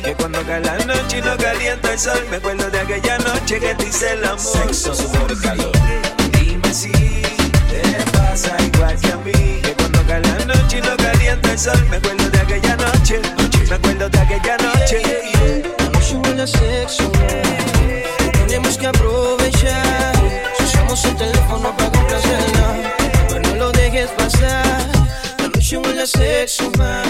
Que 0.06 0.14
cuando 0.14 0.40
cae 0.46 0.60
la 0.60 0.78
noche 0.84 1.18
y 1.18 1.22
no 1.22 1.36
calienta 1.36 1.92
el 1.92 1.98
sol, 1.98 2.24
me 2.30 2.36
acuerdo 2.36 2.70
de 2.70 2.78
aquella 2.78 3.18
noche 3.18 3.58
que 3.58 3.74
te 3.74 3.88
hice 3.88 4.12
el 4.12 4.24
amor. 4.24 4.38
Sexo, 4.38 4.94
sudor 4.94 5.40
calor. 5.42 5.72
Dime 6.32 6.72
si 6.72 6.92
te 6.92 7.82
pasa 8.12 8.56
igual 8.62 8.96
que 9.00 9.12
a 9.12 9.16
mí. 9.16 9.32
Que 9.62 9.74
cuando 9.74 10.06
cae 10.06 10.20
la 10.20 10.44
noche 10.44 10.78
y 10.78 10.82
no 10.82 10.96
calienta 10.96 11.50
el 11.50 11.58
sol, 11.58 11.86
me 11.90 11.96
acuerdo 11.96 12.30
de 12.30 12.38
aquella 12.38 12.76
noche. 12.76 13.20
Me 13.68 13.74
acuerdo 13.74 14.08
de 14.08 14.18
aquella 14.20 14.56
noche. 14.58 15.02
La 15.76 15.88
noche 15.90 16.16
huele 16.16 16.42
a 16.42 16.46
sexo, 16.46 17.10
tenemos 18.46 18.78
que 18.78 18.86
aprovechar. 18.86 20.12
Si 20.56 20.64
usamos 20.64 21.04
el 21.04 21.16
teléfono 21.16 21.76
para 21.76 21.90
complacerla, 21.90 22.94
pero 23.28 23.40
no 23.40 23.54
lo 23.56 23.72
dejes 23.72 24.10
pasar. 24.10 24.86
La 25.38 25.48
noche 25.48 25.76
huele 25.78 26.02
a 26.02 26.06
sexo, 26.06 26.70
man. 26.78 27.05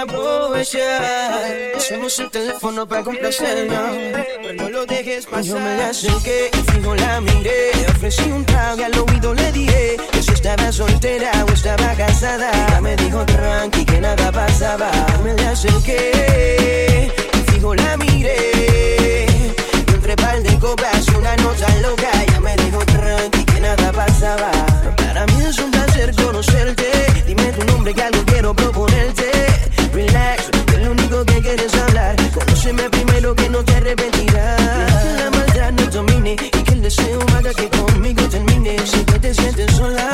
Aprovechar. 0.00 1.76
Usamos 1.76 2.18
el 2.20 2.30
teléfono 2.30 2.86
para 2.88 3.02
complacerla, 3.02 3.92
pero 4.40 4.54
no 4.54 4.70
lo 4.70 4.86
dejes 4.86 5.26
pasar. 5.26 5.44
Yo 5.44 5.58
me 5.58 5.76
la 5.76 5.88
acerqué 5.88 6.50
y 6.54 6.72
fijo 6.72 6.94
la 6.94 7.20
miré. 7.20 7.70
Le 7.74 7.86
ofrecí 7.86 8.30
un 8.30 8.46
trago 8.46 8.80
y 8.80 8.84
al 8.84 8.98
oído 8.98 9.34
le 9.34 9.52
dije 9.52 9.96
que 10.10 10.22
si 10.22 10.32
estaba 10.32 10.72
soltera 10.72 11.30
o 11.46 11.52
estaba 11.52 11.92
casada. 11.96 12.50
Ella 12.50 12.80
me 12.80 12.96
dijo 12.96 13.26
tranqui 13.26 13.84
que 13.84 14.00
nada 14.00 14.32
pasaba. 14.32 14.90
Me 15.22 15.34
la 15.34 15.50
acerqué 15.50 17.12
y 17.34 17.50
fijo 17.52 17.74
la 17.74 17.98
miré. 17.98 19.26
Y 19.86 19.92
entre 19.92 20.16
par 20.16 20.42
de 20.42 20.58
copas 20.58 21.06
y 21.08 21.14
una 21.14 21.36
nota 21.36 21.68
loca. 21.82 22.10
Ella 22.26 22.40
me 22.40 22.56
dijo 22.56 22.78
tranqui 22.86 23.44
que 23.44 23.60
nada 23.60 23.92
pasaba. 23.92 24.50
Para 24.96 25.26
mí 25.26 25.44
es 25.46 25.58
un 25.58 25.70
placer 25.70 26.14
conocerte. 26.16 26.90
Dime 27.26 27.52
tu 27.52 27.66
nombre 27.66 27.92
que 27.92 28.02
algo 28.02 28.24
quiero 28.24 28.54
proponerte. 28.54 29.39
Que 31.20 31.34
que 31.34 31.40
quieres 31.42 31.74
hablar. 31.74 32.16
Conóceme 32.32 32.88
primero 32.88 33.34
que 33.34 33.50
no 33.50 33.62
te 33.62 33.74
arrepentirás. 33.74 34.56
Que 35.02 35.22
la 35.22 35.30
maldad 35.30 35.72
no 35.72 35.84
domine 35.90 36.32
y 36.32 36.36
que 36.36 36.72
el 36.72 36.80
deseo 36.80 37.20
haga 37.36 37.52
que 37.52 37.68
conmigo 37.68 38.22
termine. 38.30 38.78
Si 38.86 39.04
tú 39.04 39.18
te 39.18 39.34
sientes 39.34 39.70
sola, 39.76 40.10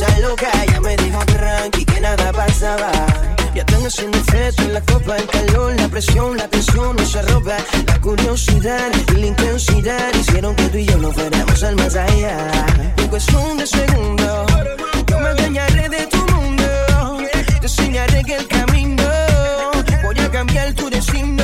y 0.00 0.02
una 0.02 0.08
nota 0.08 0.18
loca. 0.20 0.50
Ella 0.62 0.80
me 0.80 0.96
dijo 0.96 1.18
tranqui 1.26 1.84
que 1.84 2.00
nada 2.00 2.32
pasaba. 2.32 2.90
Ya 3.54 3.62
están 3.62 3.84
haciendo 3.84 4.18
efecto 4.18 4.62
en 4.62 4.74
la 4.74 4.80
copa, 4.82 5.16
el 5.16 5.26
calor, 5.26 5.74
la 5.76 5.88
presión, 5.88 6.36
la 6.36 6.48
tensión, 6.48 6.96
nuestra 6.96 7.22
ropa, 7.22 7.56
la 7.86 8.00
curiosidad 8.00 8.90
y 9.08 9.12
la 9.16 9.26
intensidad 9.26 10.14
hicieron 10.14 10.54
que 10.54 10.68
tú 10.68 10.78
y 10.78 10.86
yo 10.86 10.96
no 10.98 11.12
fuéramos 11.12 11.62
al 11.64 11.76
más 11.76 11.96
allá. 11.96 12.36
En 12.96 13.08
cuestión 13.08 13.58
de 13.58 13.66
segundos, 13.66 14.52
yo 15.06 15.18
me 15.18 15.28
adueñaré 15.28 15.88
de 15.88 16.06
tu 16.06 16.18
mundo, 16.32 16.64
te 17.60 17.66
enseñaré 17.66 18.22
que 18.22 18.36
el 18.36 18.46
camino 18.46 19.04
voy 20.04 20.18
a 20.20 20.30
cambiar 20.30 20.72
tu 20.74 20.88
destino. 20.88 21.42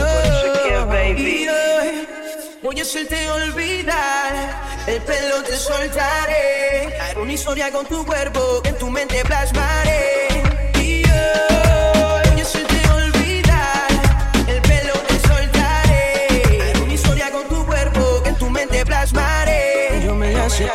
Y 1.19 1.49
hoy 1.49 2.07
voy 2.63 2.79
a 2.79 2.83
hacerte 2.83 3.31
olvidar, 3.31 4.66
el 4.87 5.03
pelo 5.03 5.43
te 5.43 5.57
soltaré, 5.57 6.97
haré 7.01 7.21
una 7.21 7.33
historia 7.33 7.73
con 7.73 7.87
tu 7.87 8.05
cuerpo, 8.05 8.63
en 8.65 8.79
tu 8.79 8.89
mente 8.91 9.23
plasmaré. 9.25 10.29
Y 10.81 11.03
hoy 11.05 12.31
voy 12.33 12.41
a 12.41 12.43
hacerte 12.43 12.91
olvidar, 12.91 13.89
el 14.47 14.63
pelo 14.63 14.93
te 15.09 15.29
soltaré, 15.29 16.71
haré 16.71 16.81
una 16.83 16.93
historia 16.93 17.31
con 17.31 17.49
tu 17.49 17.67
cuerpo, 17.67 18.23
en 18.27 18.35
tu 18.37 18.49
mente 18.51 18.85
plasmaré. 18.87 20.03
Yo 20.05 20.15
me 20.15 20.33
la 20.33 20.49
sé. 20.49 20.71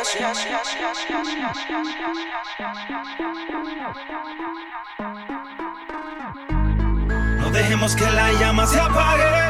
No 7.40 7.50
dejemos 7.50 7.96
que 7.96 8.06
la 8.12 8.32
llama 8.34 8.68
se 8.68 8.80
apague. 8.80 9.41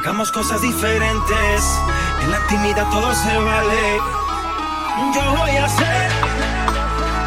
Hagamos 0.00 0.32
cosas 0.32 0.62
diferentes. 0.62 1.78
En 2.22 2.30
la 2.30 2.40
intimidad 2.40 2.88
todo 2.90 3.12
se 3.12 3.36
vale. 3.36 4.00
Yo 5.14 5.36
voy 5.36 5.50
a 5.50 5.66
hacer 5.66 6.10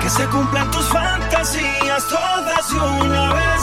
que 0.02 0.10
se 0.10 0.26
cumplan 0.26 0.72
tus 0.72 0.88
fantasías 0.90 2.08
todas 2.08 2.70
de 2.72 2.80
una 2.80 3.34
vez. 3.34 3.63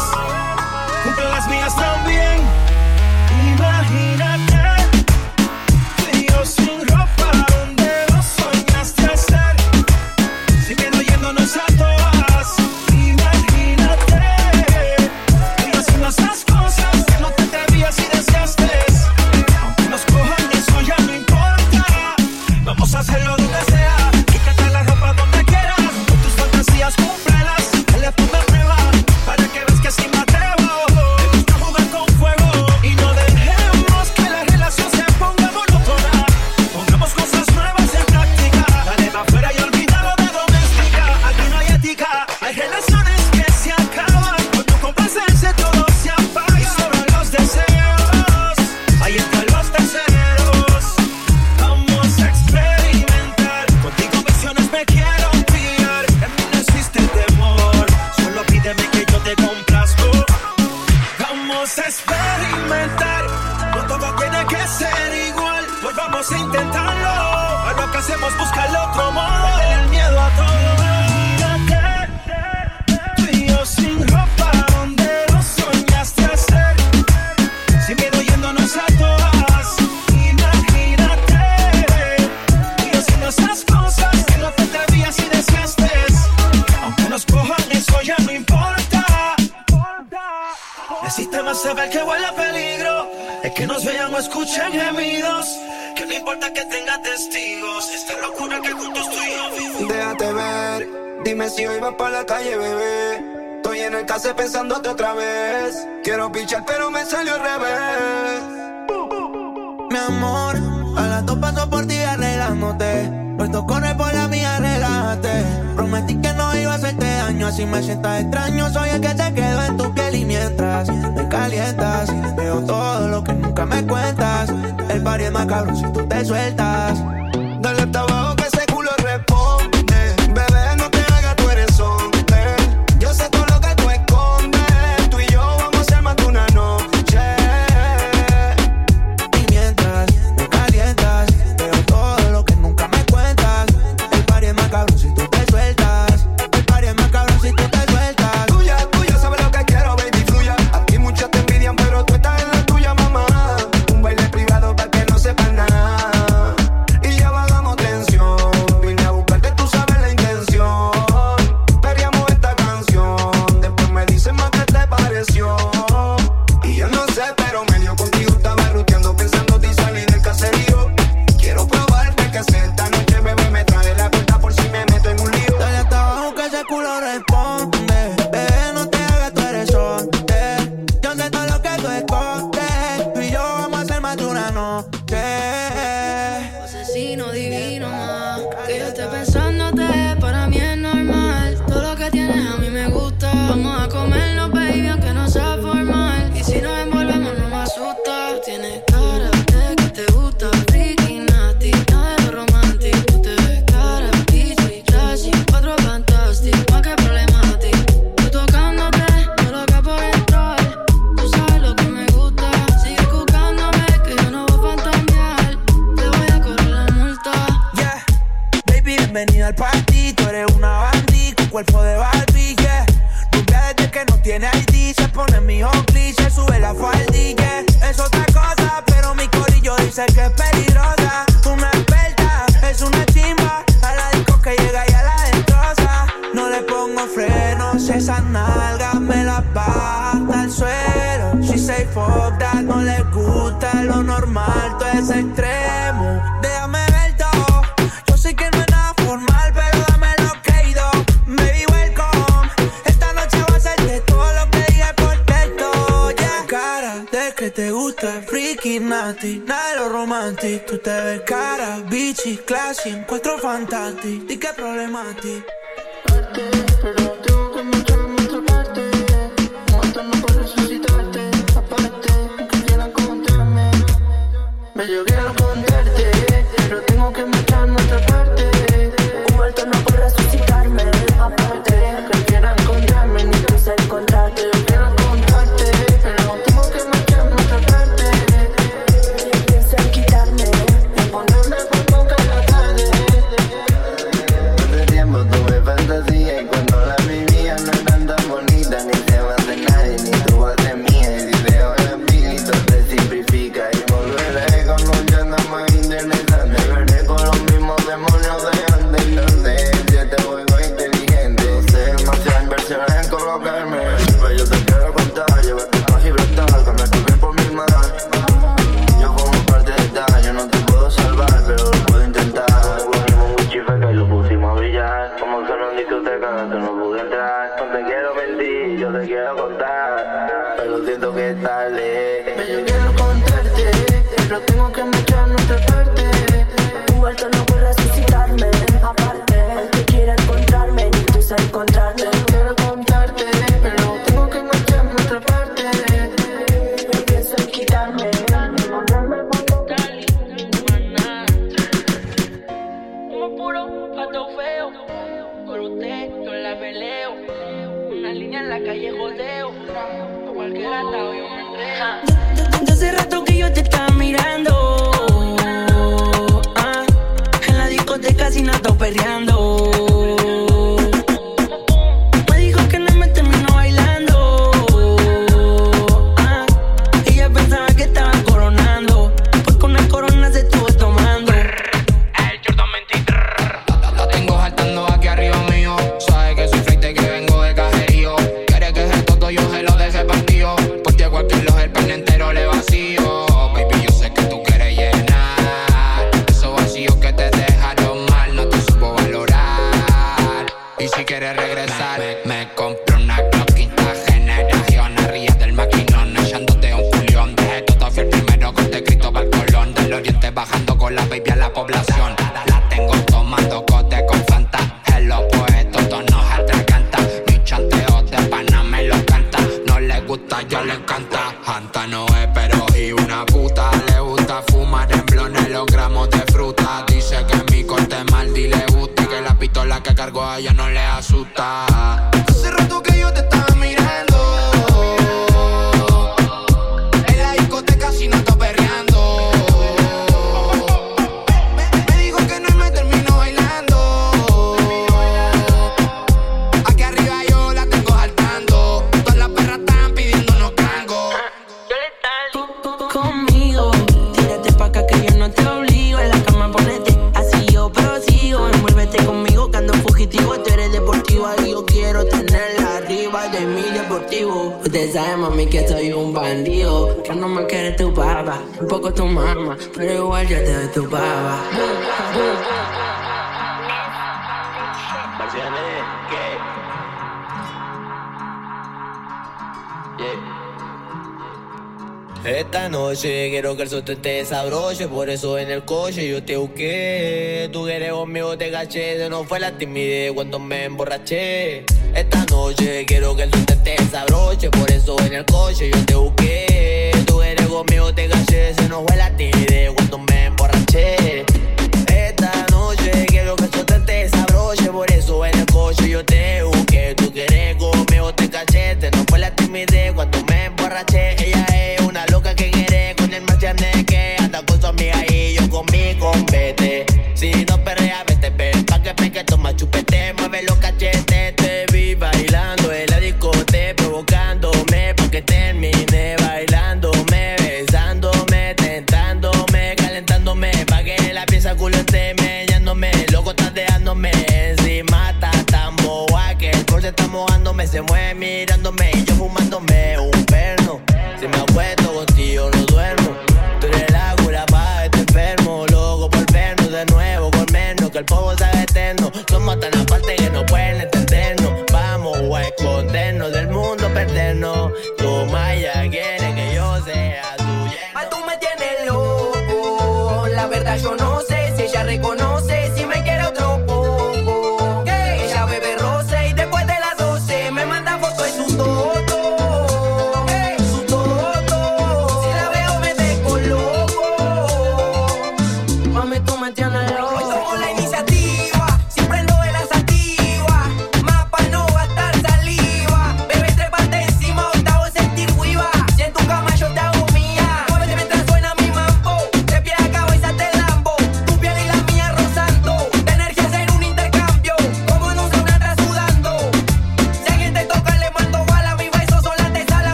desabroche, 484.30 484.86
por 484.86 485.10
eso 485.10 485.38
en 485.38 485.50
el 485.50 485.64
coche 485.64 486.08
yo 486.08 486.22
te 486.22 486.36
busqué. 486.36 487.50
Tú 487.52 487.66
eres 487.66 487.90
conmigo 487.90 488.38
te 488.38 488.48
caché, 488.52 488.96
de 488.96 489.10
no 489.10 489.24
fue 489.24 489.40
la 489.40 489.58
timidez 489.58 490.12
cuando 490.12 490.38
me 490.38 490.66
emborraché. 490.66 491.64
Esta 491.96 492.24
noche 492.26 492.84
quiero 492.86 493.16
que 493.16 493.24
el 493.24 493.30
dulce 493.32 493.56
te 493.56 493.74
desabroche, 493.76 494.48
por 494.50 494.70
eso 494.70 494.96
en 495.00 495.14
el 495.14 495.24
coche 495.24 495.68
yo 495.74 495.84
te 495.84 495.94
busqué. 495.96 496.92
Tú 497.06 497.20
eres 497.22 497.48
conmigo 497.48 497.92
te 497.92 498.08
caché, 498.08 498.54
se 498.54 498.68
nos 498.68 498.84
fue 498.86 498.96
la 498.96 499.10
timidez 499.16 499.72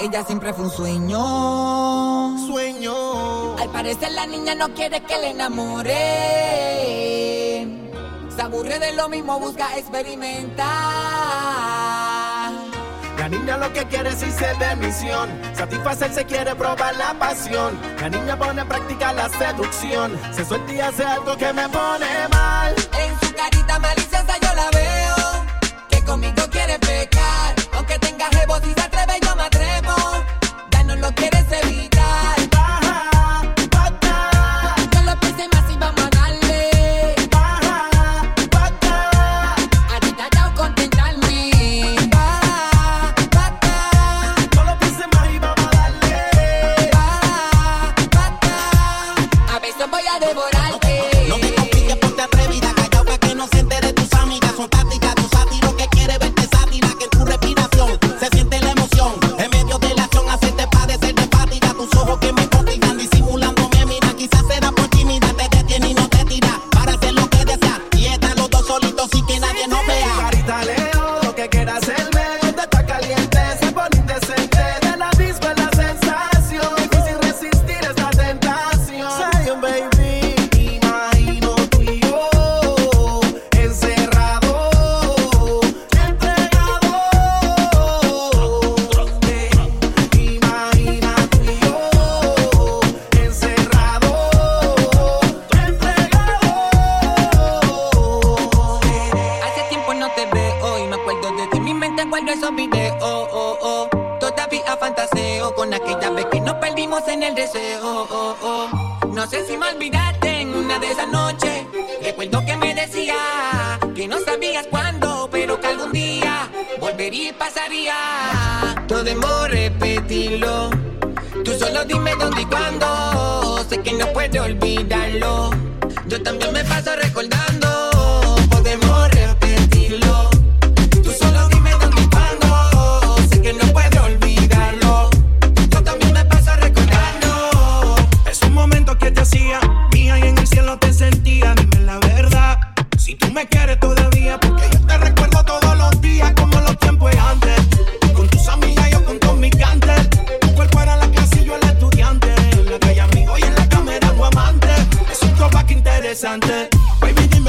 ella 0.00 0.24
siempre 0.24 0.52
fue 0.52 0.64
un 0.64 0.70
sueño. 0.70 2.38
Sueño. 2.46 3.56
Al 3.56 3.68
parecer 3.70 4.12
la 4.12 4.26
niña 4.26 4.54
no 4.54 4.72
quiere 4.74 5.02
que 5.02 5.18
le 5.18 5.30
enamore. 5.30 5.94
Se 8.34 8.42
aburre 8.42 8.78
de 8.78 8.92
lo 8.92 9.08
mismo, 9.08 9.38
busca 9.38 9.76
experimentar. 9.76 10.64
La 13.18 13.28
niña 13.28 13.56
lo 13.56 13.72
que 13.72 13.84
quiere 13.86 14.10
es 14.10 14.22
irse 14.22 14.46
de 14.58 14.76
misión, 14.76 15.30
satisfacerse 15.54 16.24
quiere 16.26 16.54
probar 16.54 16.94
la 16.96 17.14
pasión. 17.14 17.78
La 18.00 18.10
niña 18.10 18.36
pone 18.38 18.60
en 18.62 18.68
práctica 18.68 19.12
la 19.12 19.28
seducción, 19.30 20.18
se 20.32 20.44
suelta 20.44 20.72
y 20.72 20.80
hace 20.80 21.04
algo 21.04 21.36
que 21.36 21.52
me 21.52 21.68
pone 21.68 22.28
mal. 22.30 22.74
En 22.98 23.18
su 23.20 23.34
carita 23.34 23.78
maliciosa 23.78 24.36
yo 24.42 24.54
la 24.54 24.68
veo, 24.70 25.46
que 25.88 26.04
conmigo 26.04 26.43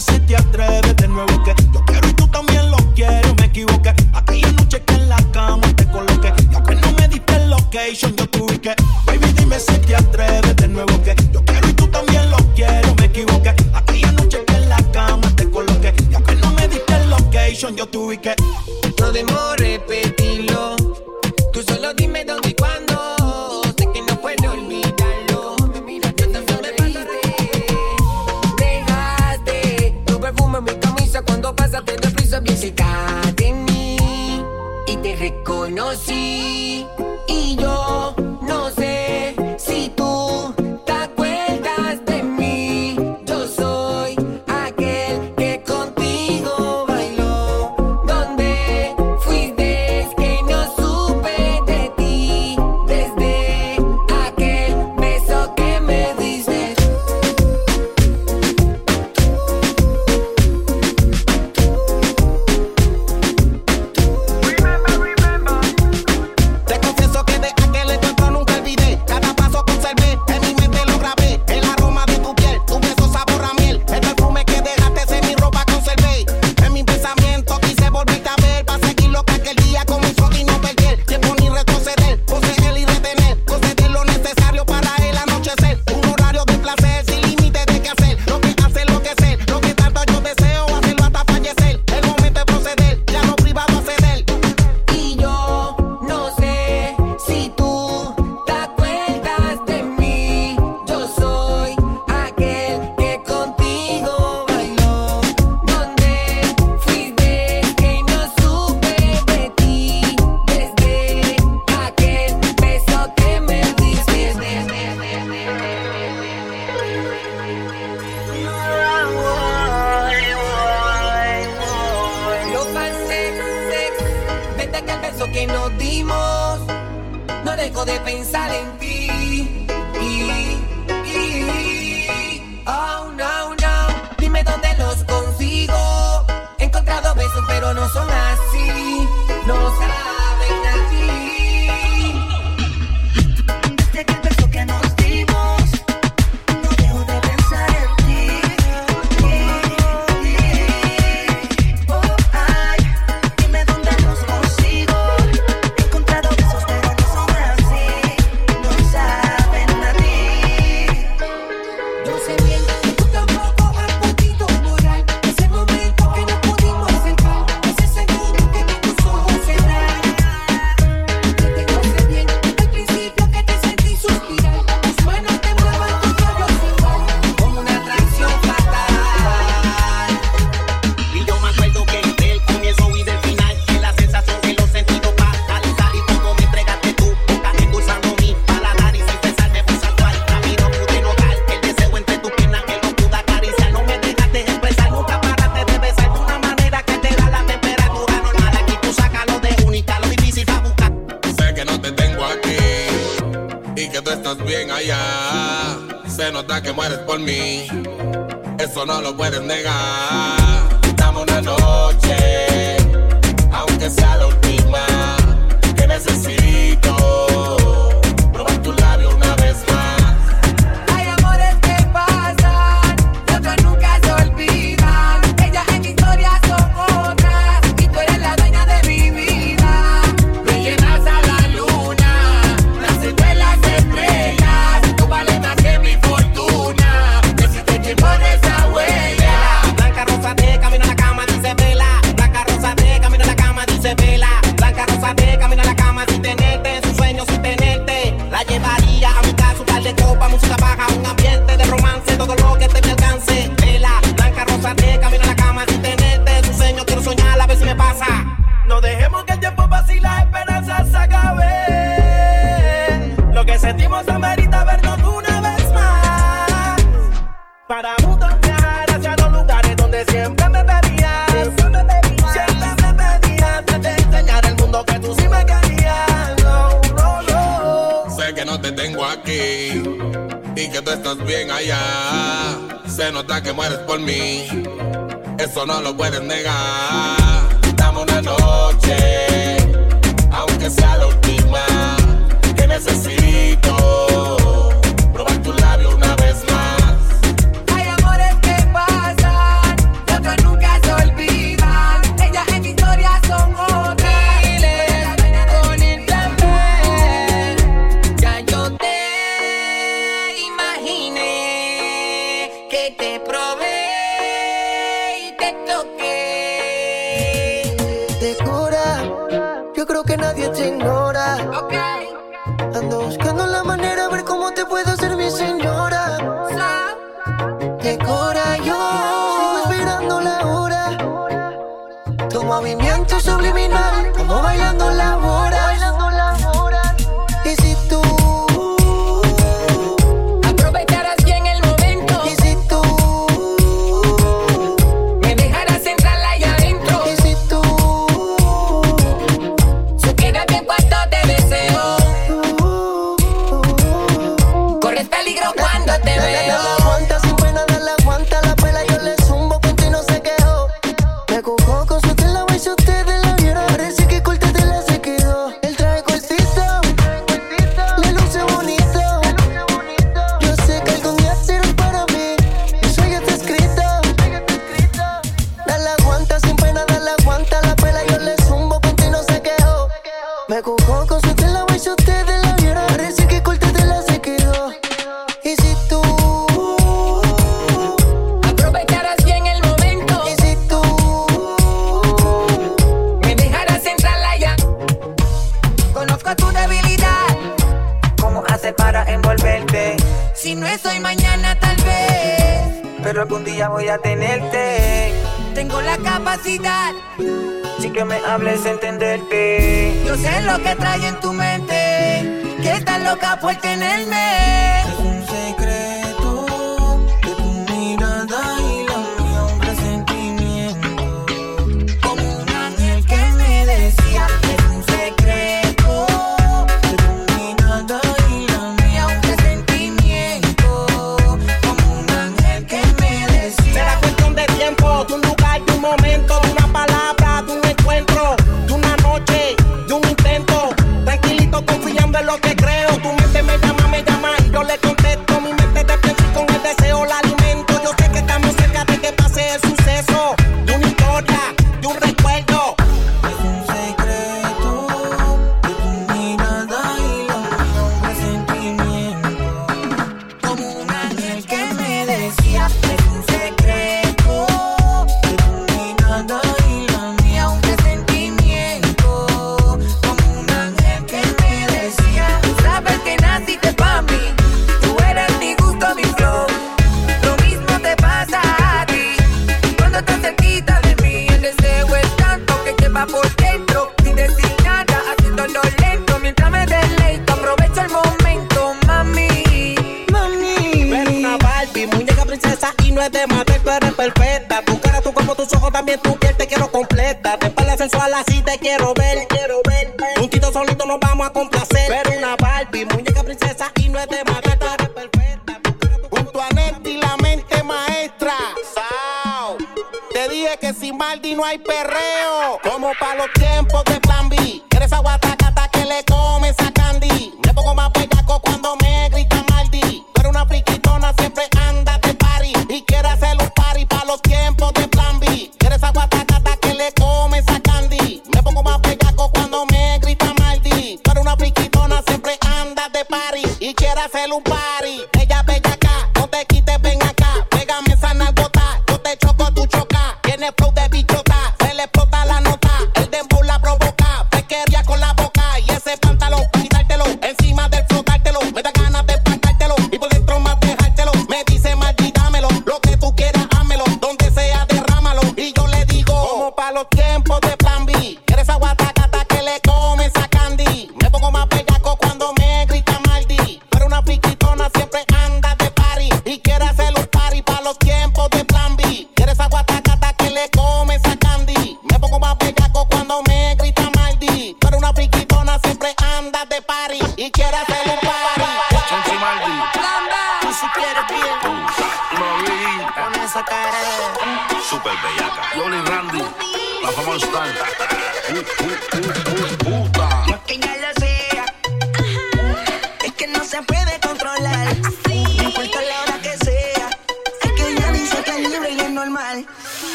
si 0.00 0.18
te 0.20 0.36
atreves 0.36 0.96
de 0.96 1.08
nuevo 1.08 1.42
que 1.44 1.50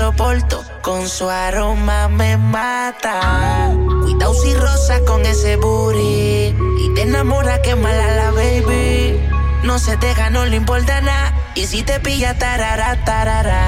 soporto, 0.00 0.64
con 0.80 1.06
su 1.06 1.28
aroma 1.28 2.08
me 2.08 2.38
mata. 2.38 3.70
Cuidado 4.00 4.32
si 4.32 4.54
rosa 4.54 5.04
con 5.04 5.20
ese 5.26 5.56
booty 5.56 6.56
y 6.82 6.94
te 6.94 7.02
enamora 7.02 7.60
que 7.60 7.74
mala 7.76 8.06
la 8.14 8.30
baby. 8.30 9.20
No 9.62 9.78
se 9.78 9.98
te 9.98 10.14
ganó, 10.14 10.40
no 10.40 10.46
le 10.46 10.56
importa 10.56 11.02
nada. 11.02 11.34
Y 11.54 11.66
si 11.66 11.82
te 11.82 12.00
pilla 12.00 12.32
tarara 12.38 13.04
tarara. 13.04 13.62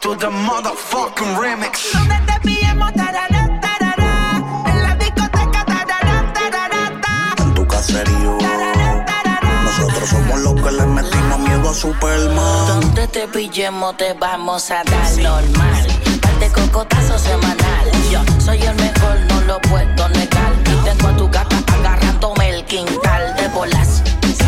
To 0.00 0.16
the 0.16 0.30
motherfucking 0.30 1.38
remix. 1.38 1.92
Donde 1.92 2.18
te 2.28 2.40
pillemos 2.40 2.90
tarara. 2.94 3.50
En 4.64 4.82
la 4.82 4.94
discoteca 4.94 5.62
tarara 5.66 6.32
tu 7.54 7.66
caserío. 7.66 8.51
Somos 10.06 10.40
los 10.40 10.54
que 10.54 10.72
le 10.72 10.84
metimos 10.86 11.38
miedo 11.38 11.70
a 11.70 11.74
Superman. 11.74 12.66
Donde 12.66 13.06
te 13.06 13.28
pillemos 13.28 13.96
te 13.96 14.12
vamos 14.14 14.70
a 14.70 14.82
dar 14.82 15.16
normal. 15.18 15.86
Parte 16.20 16.48
cocotazo 16.52 17.18
semanal. 17.18 17.90
Yo 18.10 18.20
soy 18.40 18.60
el 18.62 18.74
mejor, 18.74 19.18
no 19.28 19.40
lo 19.42 19.60
puedo 19.60 20.08
negar. 20.08 20.52
Y 20.66 20.84
tengo 20.84 21.08
a 21.08 21.16
tu 21.16 21.30
gata 21.30 21.56
agarrándome 21.72 22.50
el 22.50 22.64
quintal 22.64 23.36
de 23.36 23.48
bolas 23.48 24.02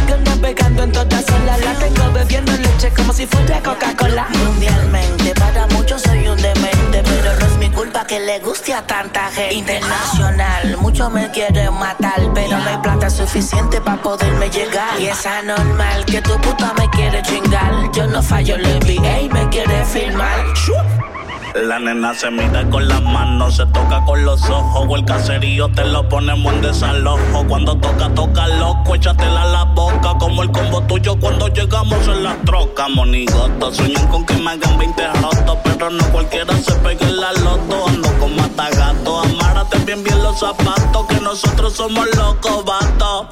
Sigo 0.05 0.18
navegando 0.18 0.82
en 0.82 0.93
todas 0.93 1.24
olas. 1.31 1.60
La 1.60 1.74
tengo 1.74 2.12
bebiendo 2.12 2.52
leche 2.52 2.90
como 2.94 3.12
si 3.12 3.26
fuera 3.26 3.62
Coca-Cola. 3.62 4.26
Mundialmente, 4.44 5.35
para 5.35 5.66
muchos 5.68 6.02
soy 6.02 6.28
un 6.28 6.36
demente. 6.36 7.02
Pero 7.02 7.35
no 7.39 7.47
es 7.47 7.56
mi 7.56 7.70
culpa 7.70 8.06
que 8.06 8.20
le 8.20 8.39
guste 8.40 8.74
a 8.74 8.86
tanta 8.86 9.31
gente. 9.31 9.55
Internacional, 9.55 10.76
muchos 10.78 11.10
me 11.10 11.31
quieren 11.31 11.72
matar. 11.74 12.20
Pero 12.35 12.59
no 12.59 12.68
hay 12.68 12.76
plata 12.78 13.09
suficiente 13.09 13.81
para 13.81 14.02
poderme 14.02 14.51
llegar. 14.51 15.01
Y 15.01 15.06
es 15.06 15.24
anormal 15.24 16.05
que 16.05 16.20
tu 16.20 16.39
puta 16.40 16.74
me 16.74 16.89
quiere 16.90 17.22
chingar. 17.22 17.72
Yo 17.93 18.06
no 18.06 18.22
fallo, 18.22 18.59
le 18.59 18.78
vi, 18.81 18.98
ey, 18.98 19.31
me 19.31 19.48
quiere 19.48 19.85
filmar. 19.86 20.44
La 21.55 21.78
nena 21.78 22.12
se 22.14 22.32
mide 22.32 22.68
con 22.68 22.89
las 22.89 23.01
manos, 23.01 23.55
se 23.55 23.66
toca 23.66 24.05
con 24.05 24.24
los 24.24 24.43
ojos. 24.51 24.86
O 24.89 24.97
el 24.97 25.05
caserío 25.05 25.68
te 25.68 25.85
lo 25.85 26.09
ponemos 26.09 26.52
en 26.52 26.62
desalojo. 26.62 27.47
Cuando 27.47 27.76
toca, 27.76 28.12
toca 28.12 28.48
loco, 28.48 28.97
échatela 28.97 29.43
a 29.43 29.47
la 29.47 29.64
boca. 29.64 30.14
Como 30.18 30.43
el 30.43 30.51
combo 30.51 30.82
tuyo 30.82 31.16
cuando 31.20 31.47
llegamos 31.47 32.09
en 32.09 32.24
la 32.24 32.35
troca. 32.44 32.89
Monigoto, 32.89 33.72
sueñan 33.72 34.05
con 34.09 34.26
que 34.26 34.35
me 34.35 34.51
hagan 34.51 34.78
20 34.78 35.06
rotos. 35.22 35.59
Pero 35.62 35.90
no 35.90 36.05
cualquiera 36.10 36.56
se 36.56 36.74
pegue 36.74 37.05
en 37.05 37.20
la 37.20 37.32
loto. 37.35 37.86
Ando 37.86 38.12
con 38.18 38.35
matagato, 38.35 39.20
amárate 39.20 39.78
bien, 39.86 40.02
bien 40.02 40.14
los 40.35 40.40
zapatos, 40.40 41.06
que 41.06 41.20
nosotros 41.20 41.74
somos 41.74 42.06
los 42.16 42.35
cobatos. 42.36 43.27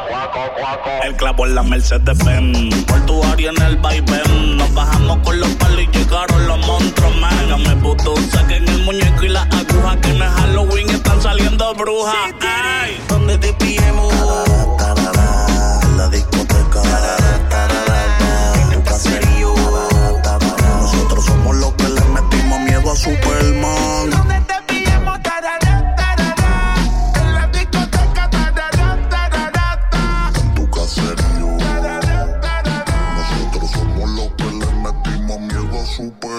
El 1.02 1.16
clavo 1.16 1.46
en 1.46 1.54
la 1.54 1.62
Mercedes 1.62 2.18
Benz, 2.24 2.84
portuario 2.84 3.50
en 3.50 3.62
el 3.62 3.76
vaivén. 3.76 4.56
Nos 4.56 4.72
bajamos 4.74 5.18
con 5.24 5.40
los 5.40 5.48
palos 5.56 5.82
y 5.82 5.86
llegaron 5.98 6.46
los 6.46 6.66
monstruos, 6.66 7.16
man. 7.16 7.62
Me 7.62 7.76
puto, 7.76 8.14
saquen 8.30 8.68
el 8.68 8.82
muñeco 8.84 9.24
y 9.24 9.28
las 9.28 9.46
agujas, 9.46 9.96
que 9.98 10.10
en 10.10 10.20
Halloween 10.20 10.90
están 10.90 11.20
saliendo 11.20 11.74
brujas. 11.74 12.14
Ay. 12.40 13.00
Donde 13.08 13.38
te 13.38 13.52
pillemos? 13.54 14.14
La 15.96 16.08
discoteca. 16.08 16.82
En. 18.72 18.82
Nosotros 20.80 21.24
somos 21.24 21.56
los 21.56 21.72
que 21.74 21.88
le 21.88 22.00
metimos 22.00 22.60
miedo 22.60 22.92
a 22.92 22.96
Superman. 22.96 24.21
Nosotros 35.92 36.31